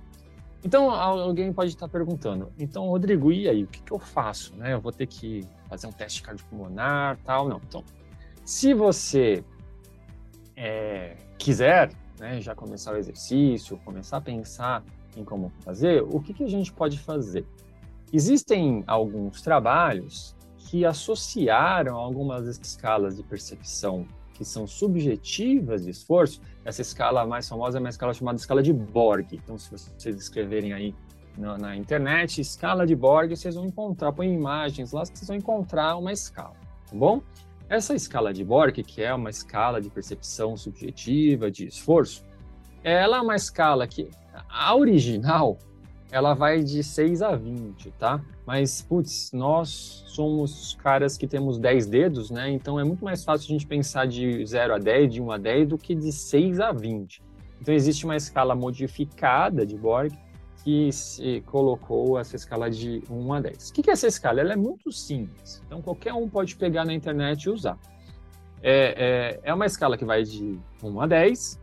Então, 0.62 0.90
alguém 0.90 1.50
pode 1.50 1.70
estar 1.70 1.88
perguntando, 1.88 2.52
então, 2.58 2.88
Rodrigo, 2.88 3.32
e 3.32 3.48
aí, 3.48 3.64
o 3.64 3.66
que, 3.66 3.80
que 3.80 3.90
eu 3.90 3.98
faço? 3.98 4.54
Né? 4.54 4.74
Eu 4.74 4.82
vou 4.82 4.92
ter 4.92 5.06
que 5.06 5.48
fazer 5.66 5.86
um 5.86 5.92
teste 5.92 6.20
cardiopulmonar, 6.20 7.18
tal? 7.24 7.48
Não. 7.48 7.58
Então, 7.66 7.82
se 8.44 8.74
você 8.74 9.42
é, 10.54 11.16
quiser 11.38 11.90
né, 12.20 12.38
já 12.38 12.54
começar 12.54 12.92
o 12.92 12.98
exercício, 12.98 13.78
começar 13.78 14.18
a 14.18 14.20
pensar 14.20 14.84
em 15.16 15.24
como 15.24 15.50
fazer, 15.60 16.02
o 16.02 16.20
que, 16.20 16.34
que 16.34 16.44
a 16.44 16.48
gente 16.50 16.70
pode 16.70 16.98
fazer? 16.98 17.46
Existem 18.12 18.84
alguns 18.86 19.40
trabalhos 19.40 20.36
que 20.58 20.84
associaram 20.84 21.96
algumas 21.96 22.46
escalas 22.46 23.16
de 23.16 23.22
percepção 23.22 24.06
que 24.34 24.44
são 24.44 24.66
subjetivas 24.66 25.84
de 25.84 25.90
esforço. 25.90 26.40
Essa 26.64 26.82
escala 26.82 27.26
mais 27.26 27.48
famosa 27.48 27.78
é 27.78 27.80
uma 27.80 27.88
escala 27.88 28.12
chamada 28.14 28.38
escala 28.38 28.62
de 28.62 28.72
Borg. 28.72 29.26
Então, 29.32 29.58
se 29.58 29.70
vocês 29.70 30.16
escreverem 30.16 30.72
aí 30.72 30.94
na, 31.36 31.58
na 31.58 31.76
internet, 31.76 32.40
escala 32.40 32.86
de 32.86 32.94
Borg, 32.94 33.34
vocês 33.36 33.54
vão 33.54 33.66
encontrar, 33.66 34.12
põe 34.12 34.32
imagens 34.32 34.92
lá, 34.92 35.04
vocês 35.04 35.26
vão 35.26 35.36
encontrar 35.36 35.96
uma 35.96 36.12
escala, 36.12 36.54
tá 36.88 36.96
bom? 36.96 37.22
essa 37.72 37.94
escala 37.94 38.34
de 38.34 38.44
Borg, 38.44 38.82
que 38.82 39.02
é 39.02 39.14
uma 39.14 39.30
escala 39.30 39.80
de 39.80 39.88
percepção 39.88 40.58
subjetiva, 40.58 41.50
de 41.50 41.66
esforço, 41.66 42.22
ela 42.84 43.16
é 43.16 43.20
uma 43.20 43.34
escala 43.34 43.86
que, 43.86 44.10
a 44.48 44.76
original, 44.76 45.56
ela 46.12 46.34
vai 46.34 46.62
de 46.62 46.84
6 46.84 47.22
a 47.22 47.34
20, 47.34 47.90
tá? 47.92 48.22
Mas, 48.46 48.82
putz, 48.82 49.32
nós 49.32 50.04
somos 50.06 50.76
caras 50.82 51.16
que 51.16 51.26
temos 51.26 51.58
10 51.58 51.86
dedos, 51.86 52.30
né? 52.30 52.50
Então 52.50 52.78
é 52.78 52.84
muito 52.84 53.02
mais 53.02 53.24
fácil 53.24 53.46
a 53.46 53.52
gente 53.52 53.66
pensar 53.66 54.06
de 54.06 54.44
0 54.44 54.74
a 54.74 54.78
10, 54.78 55.14
de 55.14 55.22
1 55.22 55.32
a 55.32 55.38
10, 55.38 55.68
do 55.68 55.78
que 55.78 55.94
de 55.94 56.12
6 56.12 56.60
a 56.60 56.70
20. 56.70 57.22
Então 57.62 57.72
existe 57.74 58.04
uma 58.04 58.14
escala 58.14 58.54
modificada 58.54 59.64
de 59.64 59.74
Borg 59.74 60.12
que 60.62 60.92
se 60.92 61.40
colocou 61.46 62.18
essa 62.18 62.36
escala 62.36 62.70
de 62.70 63.02
1 63.10 63.32
a 63.32 63.40
10. 63.40 63.70
O 63.70 63.72
que 63.72 63.88
é 63.88 63.94
essa 63.94 64.06
escala? 64.06 64.40
Ela 64.40 64.52
é 64.52 64.56
muito 64.56 64.92
simples. 64.92 65.62
Então 65.66 65.80
qualquer 65.80 66.12
um 66.12 66.28
pode 66.28 66.56
pegar 66.56 66.84
na 66.84 66.92
internet 66.92 67.44
e 67.44 67.50
usar. 67.50 67.78
É, 68.62 69.40
é, 69.44 69.50
é 69.50 69.54
uma 69.54 69.64
escala 69.64 69.96
que 69.96 70.04
vai 70.04 70.24
de 70.24 70.58
1 70.82 71.00
a 71.00 71.06
10, 71.06 71.58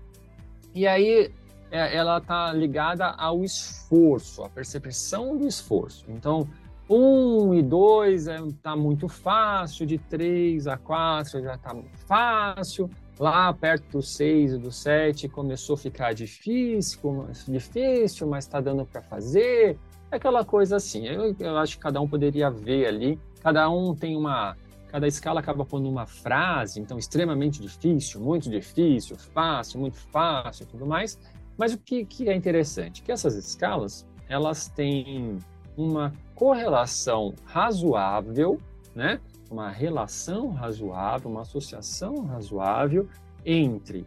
e 0.74 0.88
aí 0.88 1.32
ela 1.72 2.18
está 2.18 2.52
ligada 2.54 3.06
ao 3.06 3.44
esforço, 3.44 4.44
à 4.44 4.50
percepção 4.50 5.38
do 5.38 5.48
esforço. 5.48 6.06
Então, 6.10 6.48
1 6.90 7.54
e 7.54 7.62
2 7.62 8.28
está 8.28 8.34
é, 8.34 8.48
tá 8.64 8.76
muito 8.76 9.08
fácil, 9.08 9.86
de 9.86 10.00
3 10.00 10.66
a 10.68 10.76
4 10.76 11.44
já 11.44 11.54
está 11.54 11.76
fácil, 12.08 12.90
lá 13.20 13.54
perto 13.54 13.98
do 13.98 14.02
6 14.02 14.54
e 14.54 14.58
do 14.58 14.72
7 14.72 15.30
começou 15.30 15.76
a 15.76 15.78
ficar 15.78 16.14
difícil, 16.14 17.28
difícil 17.48 18.28
mas 18.28 18.46
está 18.46 18.60
dando 18.60 18.86
para 18.86 19.04
fazer, 19.04 19.78
é 20.12 20.16
aquela 20.16 20.44
coisa 20.44 20.78
assim. 20.78 21.06
Eu, 21.06 21.36
eu 21.40 21.58
acho 21.58 21.78
que 21.78 21.84
cada 21.84 22.02
um 22.02 22.08
poderia 22.08 22.50
ver 22.50 22.88
ali, 22.88 23.20
cada 23.44 23.70
um 23.70 23.94
tem 23.94 24.16
uma 24.16 24.58
cada 24.92 25.08
escala 25.08 25.40
acaba 25.40 25.64
pondo 25.64 25.88
uma 25.88 26.08
frase, 26.08 26.80
então 26.80 26.98
extremamente 26.98 27.62
difícil, 27.62 28.20
muito 28.20 28.50
difícil, 28.50 29.16
fácil, 29.18 29.80
muito 29.80 29.98
fácil, 29.98 30.66
tudo 30.66 30.88
mais. 30.88 31.20
Mas 31.60 31.74
o 31.74 31.78
que, 31.78 32.06
que 32.06 32.30
é 32.30 32.34
interessante? 32.34 33.04
Que 33.04 33.12
essas 33.12 33.36
escalas, 33.36 34.08
elas 34.30 34.70
têm 34.70 35.38
uma 35.76 36.14
correlação 36.34 37.36
razoável, 37.44 38.62
né? 38.96 39.20
uma 39.52 39.70
relação 39.70 40.52
razoável, 40.52 41.30
uma 41.30 41.42
associação 41.42 42.26
razoável 42.26 43.10
entre 43.46 44.06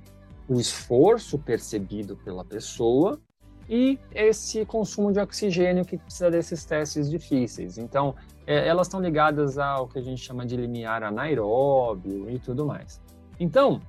o 0.49 0.59
esforço 0.59 1.39
percebido 1.39 2.17
pela 2.17 2.43
pessoa 2.43 3.21
e 3.69 3.99
esse 4.15 4.65
consumo 4.65 5.13
de 5.13 5.21
oxigênio 5.21 5.85
que 5.85 5.99
precisa 5.99 6.31
desses 6.31 6.65
testes 6.65 7.11
difíceis. 7.11 7.77
Então, 7.77 8.15
é, 8.47 8.67
elas 8.67 8.87
estão 8.87 9.01
ligadas 9.01 9.59
ao 9.59 9.89
que 9.89 9.99
a 9.99 10.03
gente 10.03 10.23
chama 10.23 10.47
de 10.47 10.57
limiar 10.57 11.03
anaeróbio 11.03 12.31
e 12.31 12.39
tudo 12.39 12.65
mais. 12.65 12.99
Então, 13.39 13.81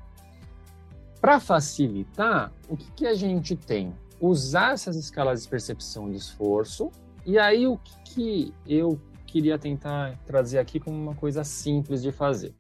para 1.24 1.40
facilitar, 1.40 2.52
o 2.68 2.76
que, 2.76 2.92
que, 2.92 3.08
a 3.08 3.14
gente 3.14 3.56
tem? 3.56 3.96
Usar 4.20 4.74
essas 4.74 4.98
escalas 4.98 5.44
de 5.44 5.48
percepção 5.48 6.12
de 6.12 6.18
esforço, 6.18 6.92
e 7.26 7.40
aí 7.40 7.66
o 7.66 7.78
que, 7.78 7.96
que 8.04 8.54
eu 8.68 9.00
queria 9.26 9.58
tentar 9.58 10.20
trazer 10.26 10.60
aqui 10.60 10.82
como 10.82 11.02
uma 11.02 11.16
coisa 11.16 11.46
simples 11.46 12.02
de 12.02 12.12
fazer. 12.12 12.54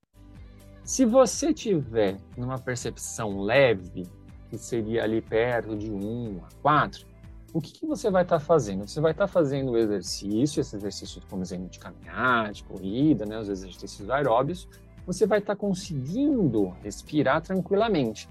Se 0.81 1.03
você 1.03 1.53
tiver 1.53 2.15
numa 2.37 2.57
percepção 2.57 3.41
leve, 3.41 4.07
que 4.49 4.57
seria 4.57 5.03
ali 5.03 5.21
perto 5.21 5.75
de 5.75 5.91
1 5.91 6.39
a 6.45 6.61
4, 6.61 7.05
o 7.53 7.59
que, 7.59 7.73
que 7.73 7.85
você 7.85 8.09
vai 8.09 8.23
estar 8.23 8.39
tá 8.39 8.45
fazendo? 8.45 8.87
Você 8.87 9.01
vai 9.01 9.11
estar 9.11 9.27
tá 9.27 9.33
fazendo 9.33 9.73
o 9.73 9.77
exercício, 9.77 10.61
esse 10.61 10.73
exercício, 10.77 11.21
como 11.29 11.43
exemplo, 11.43 11.67
de 11.67 11.79
caminhar, 11.79 12.53
de 12.53 12.63
corrida, 12.63 13.25
né, 13.25 13.37
os 13.37 13.49
exercícios 13.49 14.09
aeróbios, 14.09 14.69
você 15.05 15.27
vai 15.27 15.39
estar 15.39 15.53
tá 15.53 15.59
conseguindo 15.59 16.69
respirar 16.81 17.41
tranquilamente. 17.41 18.29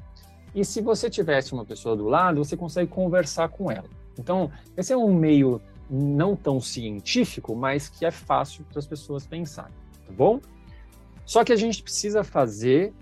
E 0.54 0.64
se 0.64 0.80
você 0.80 1.08
tivesse 1.08 1.52
uma 1.52 1.64
pessoa 1.64 1.96
do 1.96 2.06
lado, 2.06 2.44
você 2.44 2.56
consegue 2.56 2.90
conversar 2.90 3.48
com 3.48 3.70
ela. 3.70 3.88
Então, 4.18 4.50
esse 4.76 4.92
é 4.92 4.96
um 4.96 5.14
meio 5.14 5.60
não 5.90 6.36
tão 6.36 6.60
científico, 6.60 7.54
mas 7.54 7.88
que 7.88 8.04
é 8.04 8.10
fácil 8.10 8.64
para 8.64 8.78
as 8.78 8.86
pessoas 8.86 9.26
pensarem, 9.26 9.74
tá 10.06 10.12
bom? 10.12 10.40
Só 11.24 11.44
que 11.44 11.52
a 11.52 11.56
gente 11.56 11.82
precisa 11.82 12.22
fazer 12.24 12.92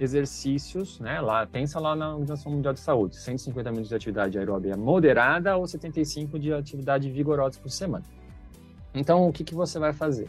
exercícios, 0.00 1.00
né? 1.00 1.20
Lá, 1.20 1.46
pensa 1.46 1.80
lá 1.80 1.94
na 1.96 2.10
Organização 2.10 2.52
Mundial 2.52 2.72
de 2.72 2.80
Saúde, 2.80 3.16
150 3.16 3.70
minutos 3.70 3.88
de 3.88 3.94
atividade 3.94 4.38
aeróbica 4.38 4.76
moderada 4.76 5.56
ou 5.56 5.66
75 5.66 6.38
de 6.38 6.52
atividade 6.52 7.10
vigorosa 7.10 7.58
por 7.60 7.70
semana. 7.70 8.04
Então, 8.94 9.28
o 9.28 9.32
que, 9.32 9.44
que 9.44 9.54
você 9.54 9.78
vai 9.78 9.92
fazer? 9.92 10.28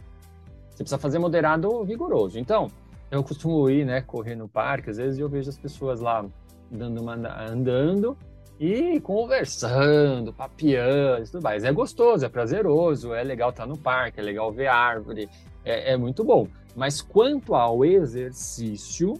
Você 0.70 0.78
precisa 0.78 0.98
fazer 0.98 1.18
moderado 1.18 1.70
ou 1.70 1.84
vigoroso. 1.84 2.38
Então, 2.38 2.70
eu 3.10 3.22
costumo 3.22 3.68
ir, 3.70 3.84
né, 3.84 4.00
correr 4.00 4.34
no 4.34 4.48
parque, 4.48 4.90
às 4.90 4.96
vezes 4.96 5.18
eu 5.18 5.28
vejo 5.28 5.48
as 5.48 5.58
pessoas 5.58 6.00
lá 6.00 6.24
dando 6.70 7.00
uma, 7.00 7.14
andando 7.50 8.16
e 8.58 9.00
conversando, 9.00 10.32
papiando, 10.32 11.24
tudo 11.30 11.42
mais. 11.42 11.64
É 11.64 11.72
gostoso, 11.72 12.24
é 12.24 12.28
prazeroso, 12.28 13.14
é 13.14 13.22
legal 13.22 13.50
estar 13.50 13.66
no 13.66 13.78
parque, 13.78 14.20
é 14.20 14.22
legal 14.22 14.52
ver 14.52 14.66
árvore, 14.66 15.28
é, 15.64 15.92
é 15.92 15.96
muito 15.96 16.22
bom. 16.22 16.46
Mas 16.76 17.00
quanto 17.00 17.54
ao 17.54 17.84
exercício, 17.84 19.14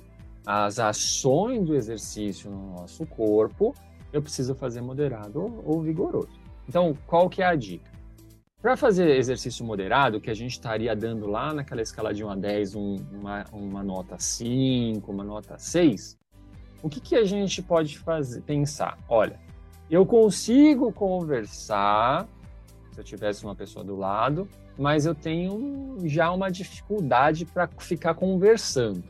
as 0.47 0.79
ações 0.79 1.65
do 1.65 1.75
exercício 1.75 2.51
no 2.51 2.73
nosso 2.73 3.07
corpo, 3.07 3.75
eu 4.13 4.21
preciso 4.21 4.55
fazer 4.55 4.83
moderado 4.83 5.41
ou, 5.41 5.63
ou 5.65 5.81
vigoroso. 5.81 6.39
Então, 6.69 6.97
qual 7.07 7.29
que 7.29 7.43
é 7.43 7.47
a 7.47 7.55
dica? 7.55 7.91
Para 8.61 8.77
fazer 8.77 9.09
exercício 9.17 9.65
moderado, 9.65 10.21
que 10.21 10.31
a 10.31 10.35
gente 10.35 10.53
estaria 10.53 10.95
dando 10.95 11.27
lá 11.27 11.55
naquela 11.55 11.81
escala 11.81 12.13
de 12.13 12.23
1 12.23 12.31
a 12.31 12.37
10, 12.37 12.75
um, 12.75 12.97
uma, 13.11 13.45
uma 13.53 13.83
nota 13.83 14.19
5, 14.19 15.11
uma 15.11 15.25
nota 15.25 15.59
6, 15.59 16.20
o 16.83 16.89
que, 16.89 17.01
que 17.01 17.17
a 17.17 17.25
gente 17.25 17.63
pode 17.63 17.99
fazer, 17.99 18.41
pensar? 18.43 18.99
Olha, 19.09 19.39
eu 19.91 20.07
consigo 20.07 20.93
conversar 20.93 22.27
se 22.93 23.01
eu 23.01 23.05
tivesse 23.05 23.45
uma 23.45 23.55
pessoa 23.55 23.85
do 23.85 23.97
lado, 23.97 24.49
mas 24.79 25.07
eu 25.07 25.15
tenho 25.15 25.97
já 26.05 26.31
uma 26.31 26.51
dificuldade 26.51 27.45
para 27.45 27.69
ficar 27.79 28.15
conversando. 28.15 29.03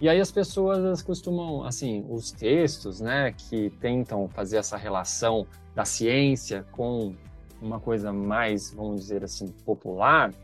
E 0.00 0.08
aí 0.08 0.20
as 0.20 0.32
pessoas 0.32 1.00
costumam, 1.02 1.64
assim, 1.64 2.04
os 2.08 2.32
textos, 2.32 3.00
né, 3.00 3.32
que 3.32 3.70
tentam 3.80 4.28
fazer 4.28 4.56
essa 4.56 4.76
relação 4.76 5.46
da 5.74 5.84
ciência 5.84 6.66
com 6.72 7.14
uma 7.60 7.78
coisa 7.78 8.12
mais, 8.12 8.72
vamos 8.72 9.02
dizer 9.02 9.22
assim, 9.22 9.46
popular, 9.64 10.34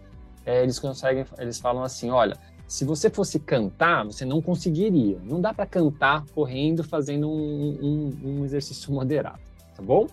é, 0.46 0.62
eles 0.62 0.78
conseguem, 0.78 1.24
eles 1.38 1.58
falam 1.58 1.82
assim, 1.82 2.10
olha, 2.10 2.38
se 2.68 2.84
você 2.84 3.08
fosse 3.08 3.40
cantar, 3.40 4.04
você 4.04 4.26
não 4.26 4.42
conseguiria. 4.42 5.18
Não 5.24 5.40
dá 5.40 5.54
para 5.54 5.64
cantar 5.64 6.26
correndo, 6.34 6.84
fazendo 6.84 7.26
um, 7.26 7.78
um, 7.80 8.18
um, 8.24 8.44
exercício 8.44 8.92
moderado, 8.94 9.40
tá 9.74 9.82
bom? 9.82 10.06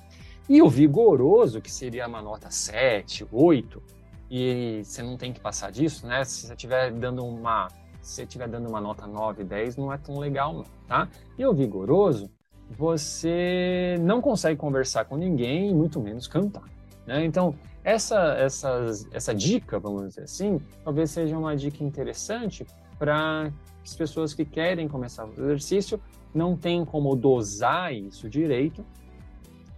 E 0.47 0.61
o 0.61 0.69
vigoroso, 0.69 1.59
que 1.59 1.69
seria 1.69 2.07
uma 2.07 2.21
nota 2.21 2.49
7, 2.49 3.27
8, 3.29 3.83
e 4.31 4.81
você 4.83 5.03
não 5.03 5.17
tem 5.17 5.33
que 5.33 5.39
passar 5.39 5.69
disso, 5.69 6.07
né? 6.07 6.23
Se 6.23 6.47
você 6.47 6.53
estiver 6.53 6.91
dando 6.91 7.25
uma 7.25 7.67
se 8.01 8.21
estiver 8.21 8.47
dando 8.47 8.69
uma 8.69 8.79
nota 8.79 9.07
9, 9.07 9.43
10, 9.43 9.77
não 9.77 9.91
é 9.91 9.97
tão 9.97 10.19
legal, 10.19 10.53
não, 10.53 10.63
tá? 10.87 11.09
E 11.37 11.43
o 11.43 11.51
vigoroso, 11.51 12.29
você 12.69 13.97
não 13.99 14.21
consegue 14.21 14.59
conversar 14.59 15.05
com 15.05 15.17
ninguém, 15.17 15.73
muito 15.73 15.99
menos 15.99 16.27
cantar, 16.27 16.63
né? 17.05 17.25
Então, 17.25 17.55
essa, 17.85 18.33
essa, 18.39 18.91
essa 19.11 19.33
dica, 19.33 19.79
vamos 19.79 20.09
dizer 20.09 20.23
assim, 20.23 20.59
talvez 20.83 21.11
seja 21.11 21.37
uma 21.37 21.55
dica 21.55 21.83
interessante 21.83 22.65
para 22.97 23.53
as 23.83 23.95
pessoas 23.95 24.33
que 24.33 24.43
querem 24.43 24.87
começar 24.87 25.23
o 25.25 25.31
exercício, 25.31 26.01
não 26.33 26.57
tem 26.57 26.83
como 26.83 27.15
dosar 27.15 27.93
isso 27.93 28.27
direito 28.27 28.83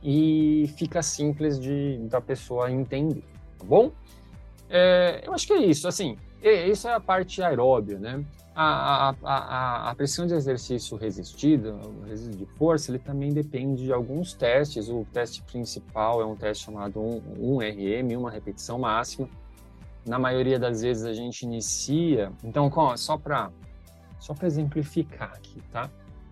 e 0.01 0.71
fica 0.77 1.03
simples 1.03 1.59
de 1.59 1.97
da 2.07 2.21
pessoa 2.21 2.71
entender, 2.71 3.25
tá 3.59 3.65
bom? 3.65 3.91
É, 4.69 5.21
eu 5.25 5.33
acho 5.33 5.45
que 5.45 5.53
é 5.53 5.65
isso, 5.65 5.85
assim, 5.85 6.17
isso 6.41 6.87
é 6.87 6.93
a 6.93 6.99
parte 6.99 7.41
aeróbia, 7.41 7.97
né? 7.97 8.23
a, 8.59 9.09
a, 9.09 9.15
a, 9.23 9.91
a, 9.91 9.95
pressão 9.95 10.25
de 10.25 10.33
exercício 10.33 10.97
resistido, 10.97 11.79
o 12.01 12.07
resíduo 12.07 12.39
de 12.39 12.45
força, 12.57 12.89
ele 12.89 12.97
também 12.97 13.31
depende 13.31 13.83
de 13.83 13.93
alguns 13.93 14.33
testes. 14.33 14.89
O 14.89 15.05
teste 15.13 15.43
principal 15.43 16.19
é 16.21 16.25
um 16.25 16.35
teste 16.35 16.65
chamado 16.65 16.99
1RM, 16.99 18.17
uma 18.17 18.31
repetição 18.31 18.79
máxima. 18.79 19.29
Na 20.03 20.17
maioria 20.17 20.57
das 20.57 20.81
vezes 20.81 21.05
a 21.05 21.13
gente 21.13 21.43
inicia. 21.43 22.31
Então, 22.43 22.71
só 22.97 23.15
para 23.15 23.51
só 24.19 24.33
exemplificar 24.41 25.33
aqui, 25.35 25.61
tá? 25.71 25.87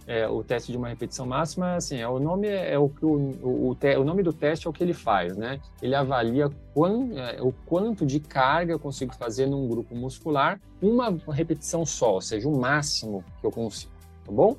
É, 0.07 0.27
o 0.27 0.43
teste 0.43 0.71
de 0.71 0.77
uma 0.77 0.87
repetição 0.87 1.25
máxima, 1.25 1.75
assim, 1.75 1.97
é, 1.97 2.07
o 2.07 2.19
nome 2.19 2.47
é, 2.47 2.77
o 2.77 2.89
que 2.89 3.03
o, 3.03 3.15
o, 3.41 3.77
o, 3.97 4.03
nome 4.03 4.21
do 4.21 4.31
teste 4.31 4.67
é 4.67 4.69
o 4.69 4.73
que 4.73 4.83
ele 4.83 4.93
faz, 4.93 5.35
né? 5.35 5.59
Ele 5.81 5.95
avalia 5.95 6.45
é, 6.45 7.41
o 7.41 7.51
quanto 7.65 8.05
de 8.05 8.19
carga 8.19 8.71
eu 8.71 8.79
consigo 8.79 9.15
fazer 9.15 9.47
num 9.47 9.67
grupo 9.67 9.95
muscular, 9.95 10.59
uma 10.81 11.17
repetição 11.29 11.85
só, 11.85 12.13
ou 12.13 12.21
seja, 12.21 12.47
o 12.47 12.55
máximo 12.55 13.23
que 13.41 13.47
eu 13.47 13.51
consigo, 13.51 13.91
tá 14.23 14.31
bom? 14.31 14.55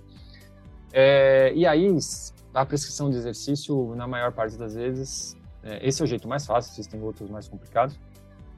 É, 0.93 1.53
e 1.55 1.65
aí, 1.65 1.97
a 2.53 2.67
prescrição 2.67 3.09
de 3.09 3.17
exercício, 3.17 3.95
na 3.95 4.09
maior 4.09 4.33
parte 4.33 4.57
das 4.57 4.75
vezes, 4.75 5.37
é, 5.63 5.87
esse 5.87 6.03
é 6.03 6.05
o 6.05 6.09
jeito 6.09 6.27
mais 6.27 6.45
fácil, 6.45 6.73
existem 6.73 7.01
outros 7.01 7.31
mais 7.31 7.47
complicados, 7.47 7.97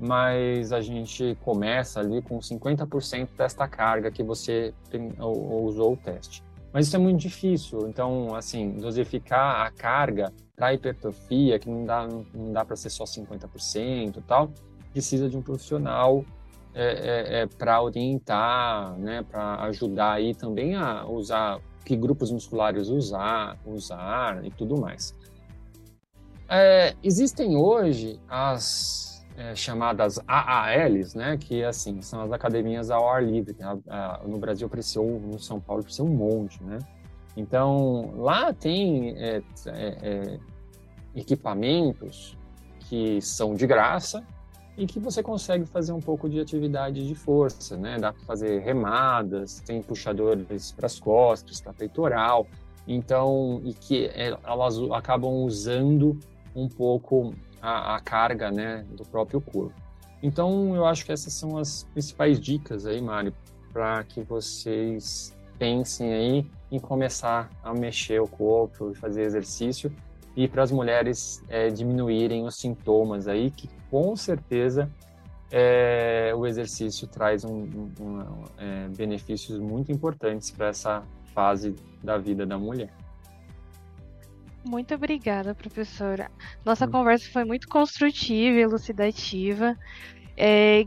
mas 0.01 0.73
a 0.73 0.81
gente 0.81 1.37
começa 1.43 2.01
ali 2.01 2.23
com 2.23 2.39
50% 2.39 3.29
desta 3.37 3.69
carga 3.69 4.11
que 4.11 4.23
você 4.23 4.73
tem, 4.89 5.13
usou 5.19 5.93
o 5.93 5.97
teste. 5.97 6.48
Mas 6.79 6.87
isso 6.87 6.95
é 6.95 6.99
muito 7.01 7.19
difícil, 7.19 7.89
então, 7.89 8.37
assim, 8.37 8.75
dosificar 8.75 9.67
a 9.67 9.71
carga 9.73 10.33
para 10.55 10.73
hipertrofia, 10.73 11.59
que 11.59 11.69
não 11.69 11.85
dá, 11.85 12.07
não 12.07 12.53
dá 12.53 12.65
para 12.65 12.77
ser 12.77 12.89
só 12.89 13.03
50% 13.03 14.17
e 14.17 14.21
tal, 14.23 14.53
precisa 14.93 15.29
de 15.29 15.37
um 15.37 15.43
profissional 15.43 16.25
é, 16.73 16.85
é, 16.85 17.41
é 17.41 17.47
para 17.49 17.83
orientar, 17.83 18.97
né, 18.97 19.25
para 19.29 19.61
ajudar 19.65 20.13
aí 20.13 20.37
também 20.37 20.77
a 20.77 21.05
usar 21.05 21.61
que 21.85 21.97
grupos 21.97 22.31
musculares 22.31 22.87
usar, 22.87 23.59
usar 23.67 24.45
e 24.45 24.51
tudo 24.53 24.81
mais. 24.81 25.17
É, 26.49 26.95
existem 27.03 27.57
hoje 27.57 28.21
as 28.29 29.18
é, 29.39 29.55
chamadas 29.55 30.19
AALs, 30.27 31.15
né, 31.15 31.37
que 31.37 31.63
assim 31.63 32.03
são 32.03 32.21
as 32.23 32.33
academias 32.33 32.91
ao 32.91 33.09
ar 33.09 33.25
livre. 33.25 33.55
A, 33.63 33.79
a, 33.89 34.21
no 34.27 34.37
Brasil 34.37 34.67
apareceu, 34.67 35.05
no 35.05 35.39
São 35.39 35.61
Paulo 35.61 35.81
apareceu 35.81 36.05
um 36.05 36.09
monte, 36.09 36.63
né? 36.65 36.79
Então 37.37 38.15
lá 38.17 38.53
tem 38.53 39.17
é, 39.17 39.41
é, 39.67 39.99
é 40.03 40.39
equipamentos 41.15 42.37
que 42.81 43.21
são 43.23 43.55
de 43.55 43.65
graça 43.65 44.25
e 44.77 44.87
que 44.87 44.99
você 44.99 45.23
consegue 45.23 45.67
fazer 45.67 45.93
um 45.93 46.01
pouco 46.01 46.29
de 46.29 46.41
atividade 46.41 47.07
de 47.07 47.15
força, 47.15 47.77
né? 47.77 47.97
Dá 47.97 48.13
para 48.13 48.25
fazer 48.25 48.59
remadas, 48.59 49.61
tem 49.61 49.81
puxadores 49.81 50.73
para 50.73 50.87
as 50.87 50.99
costas, 50.99 51.61
para 51.61 51.73
peitoral, 51.73 52.45
então 52.89 53.61
e 53.65 53.73
que 53.73 54.07
é, 54.07 54.37
elas 54.45 54.77
acabam 54.93 55.33
usando 55.45 56.19
um 56.57 56.69
pouco 56.69 57.33
a, 57.61 57.97
a, 57.97 58.01
carga, 58.01 58.51
né, 58.51 58.85
do 58.91 59.05
próprio 59.05 59.41
corpo. 59.41 59.75
Então 60.23 60.75
eu 60.75 60.85
acho 60.85 61.05
que 61.05 61.13
essas 61.13 61.33
são 61.33 61.59
as 61.59 61.85
principais 61.93 62.41
dicas 62.41 62.87
aí, 62.87 63.01
Mário, 63.01 63.33
para 63.73 64.03
que 64.05 64.23
vocês 64.23 65.37
pensem 65.59 66.13
aí 66.13 66.47
em 66.71 66.79
começar 66.79 67.51
a 67.63 67.73
mexer 67.73 68.21
o 68.21 68.27
corpo 68.27 68.91
e 68.91 68.95
fazer 68.95 69.23
exercício 69.23 69.93
e 70.37 70.47
para 70.47 70.63
as 70.63 70.71
mulheres 70.71 71.43
é, 71.49 71.69
diminuírem 71.69 72.45
os 72.45 72.57
sintomas 72.57 73.27
aí, 73.27 73.51
que 73.51 73.69
com 73.91 74.15
certeza 74.15 74.89
é, 75.51 76.33
o 76.37 76.47
exercício 76.47 77.09
traz 77.09 77.45
um, 77.45 77.51
um, 77.51 77.93
um, 78.01 78.45
é, 78.59 78.89
benefícios 78.97 79.59
muito 79.59 79.91
importantes 79.91 80.51
para 80.51 80.69
essa 80.69 81.03
fase 81.35 81.75
da 82.03 82.19
vida 82.19 82.47
da 82.47 82.59
mulher. 82.59 82.93
Muito 84.65 84.95
obrigada, 84.95 85.55
professora. 85.55 86.31
Nossa 86.65 86.87
hum. 86.87 86.91
conversa 86.91 87.31
foi 87.31 87.45
muito 87.45 87.69
construtiva 87.69 88.59
e 88.59 88.63
elucidativa. 88.63 89.77
É, 90.37 90.85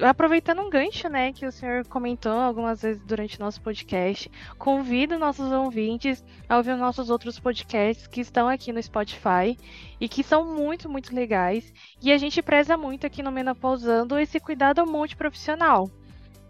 aproveitando 0.00 0.62
um 0.62 0.70
gancho, 0.70 1.08
né, 1.08 1.32
que 1.32 1.46
o 1.46 1.52
senhor 1.52 1.86
comentou 1.86 2.32
algumas 2.32 2.82
vezes 2.82 3.02
durante 3.02 3.36
o 3.36 3.40
nosso 3.40 3.60
podcast, 3.60 4.30
convido 4.56 5.18
nossos 5.18 5.50
ouvintes 5.50 6.24
a 6.48 6.56
ouvir 6.56 6.76
nossos 6.76 7.10
outros 7.10 7.38
podcasts 7.38 8.06
que 8.06 8.20
estão 8.20 8.48
aqui 8.48 8.72
no 8.72 8.82
Spotify 8.82 9.56
e 10.00 10.08
que 10.08 10.22
são 10.22 10.54
muito, 10.54 10.88
muito 10.88 11.14
legais. 11.14 11.72
E 12.02 12.12
a 12.12 12.18
gente 12.18 12.42
preza 12.42 12.76
muito 12.76 13.06
aqui 13.06 13.22
no 13.22 13.32
Menopausando 13.32 14.18
esse 14.18 14.38
cuidado 14.38 14.86
multiprofissional, 14.86 15.90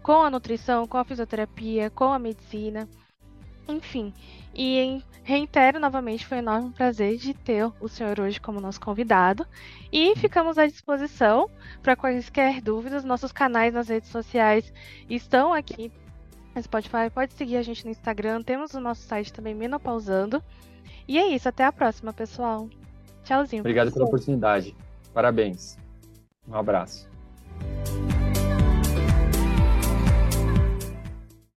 com 0.03 0.21
a 0.21 0.29
nutrição, 0.29 0.85
com 0.85 0.97
a 0.97 1.05
fisioterapia, 1.05 1.89
com 1.89 2.11
a 2.11 2.19
medicina, 2.19 2.87
enfim. 3.67 4.13
E 4.53 5.01
reitero 5.23 5.79
novamente, 5.79 6.25
foi 6.25 6.37
um 6.37 6.41
enorme 6.41 6.71
prazer 6.71 7.17
de 7.17 7.33
ter 7.33 7.71
o 7.79 7.87
senhor 7.87 8.19
hoje 8.19 8.41
como 8.41 8.59
nosso 8.59 8.81
convidado. 8.81 9.45
E 9.91 10.15
ficamos 10.15 10.57
à 10.57 10.65
disposição 10.65 11.49
para 11.81 11.95
quaisquer 11.95 12.61
dúvidas. 12.61 13.03
Nossos 13.03 13.31
canais 13.31 13.73
nas 13.73 13.87
redes 13.89 14.09
sociais 14.09 14.73
estão 15.09 15.53
aqui 15.53 15.91
no 16.55 16.63
Spotify. 16.63 17.09
Pode 17.13 17.33
seguir 17.33 17.57
a 17.57 17.61
gente 17.61 17.85
no 17.85 17.91
Instagram. 17.91 18.41
Temos 18.41 18.73
o 18.73 18.79
nosso 18.79 19.03
site 19.03 19.31
também, 19.31 19.53
Menopausando. 19.53 20.43
E 21.07 21.17
é 21.17 21.27
isso. 21.27 21.47
Até 21.47 21.63
a 21.63 21.71
próxima, 21.71 22.11
pessoal. 22.11 22.67
Tchauzinho. 23.23 23.61
Obrigado 23.61 23.91
pela 23.91 24.05
oportunidade. 24.05 24.75
Parabéns. 25.13 25.77
Um 26.47 26.55
abraço. 26.55 27.07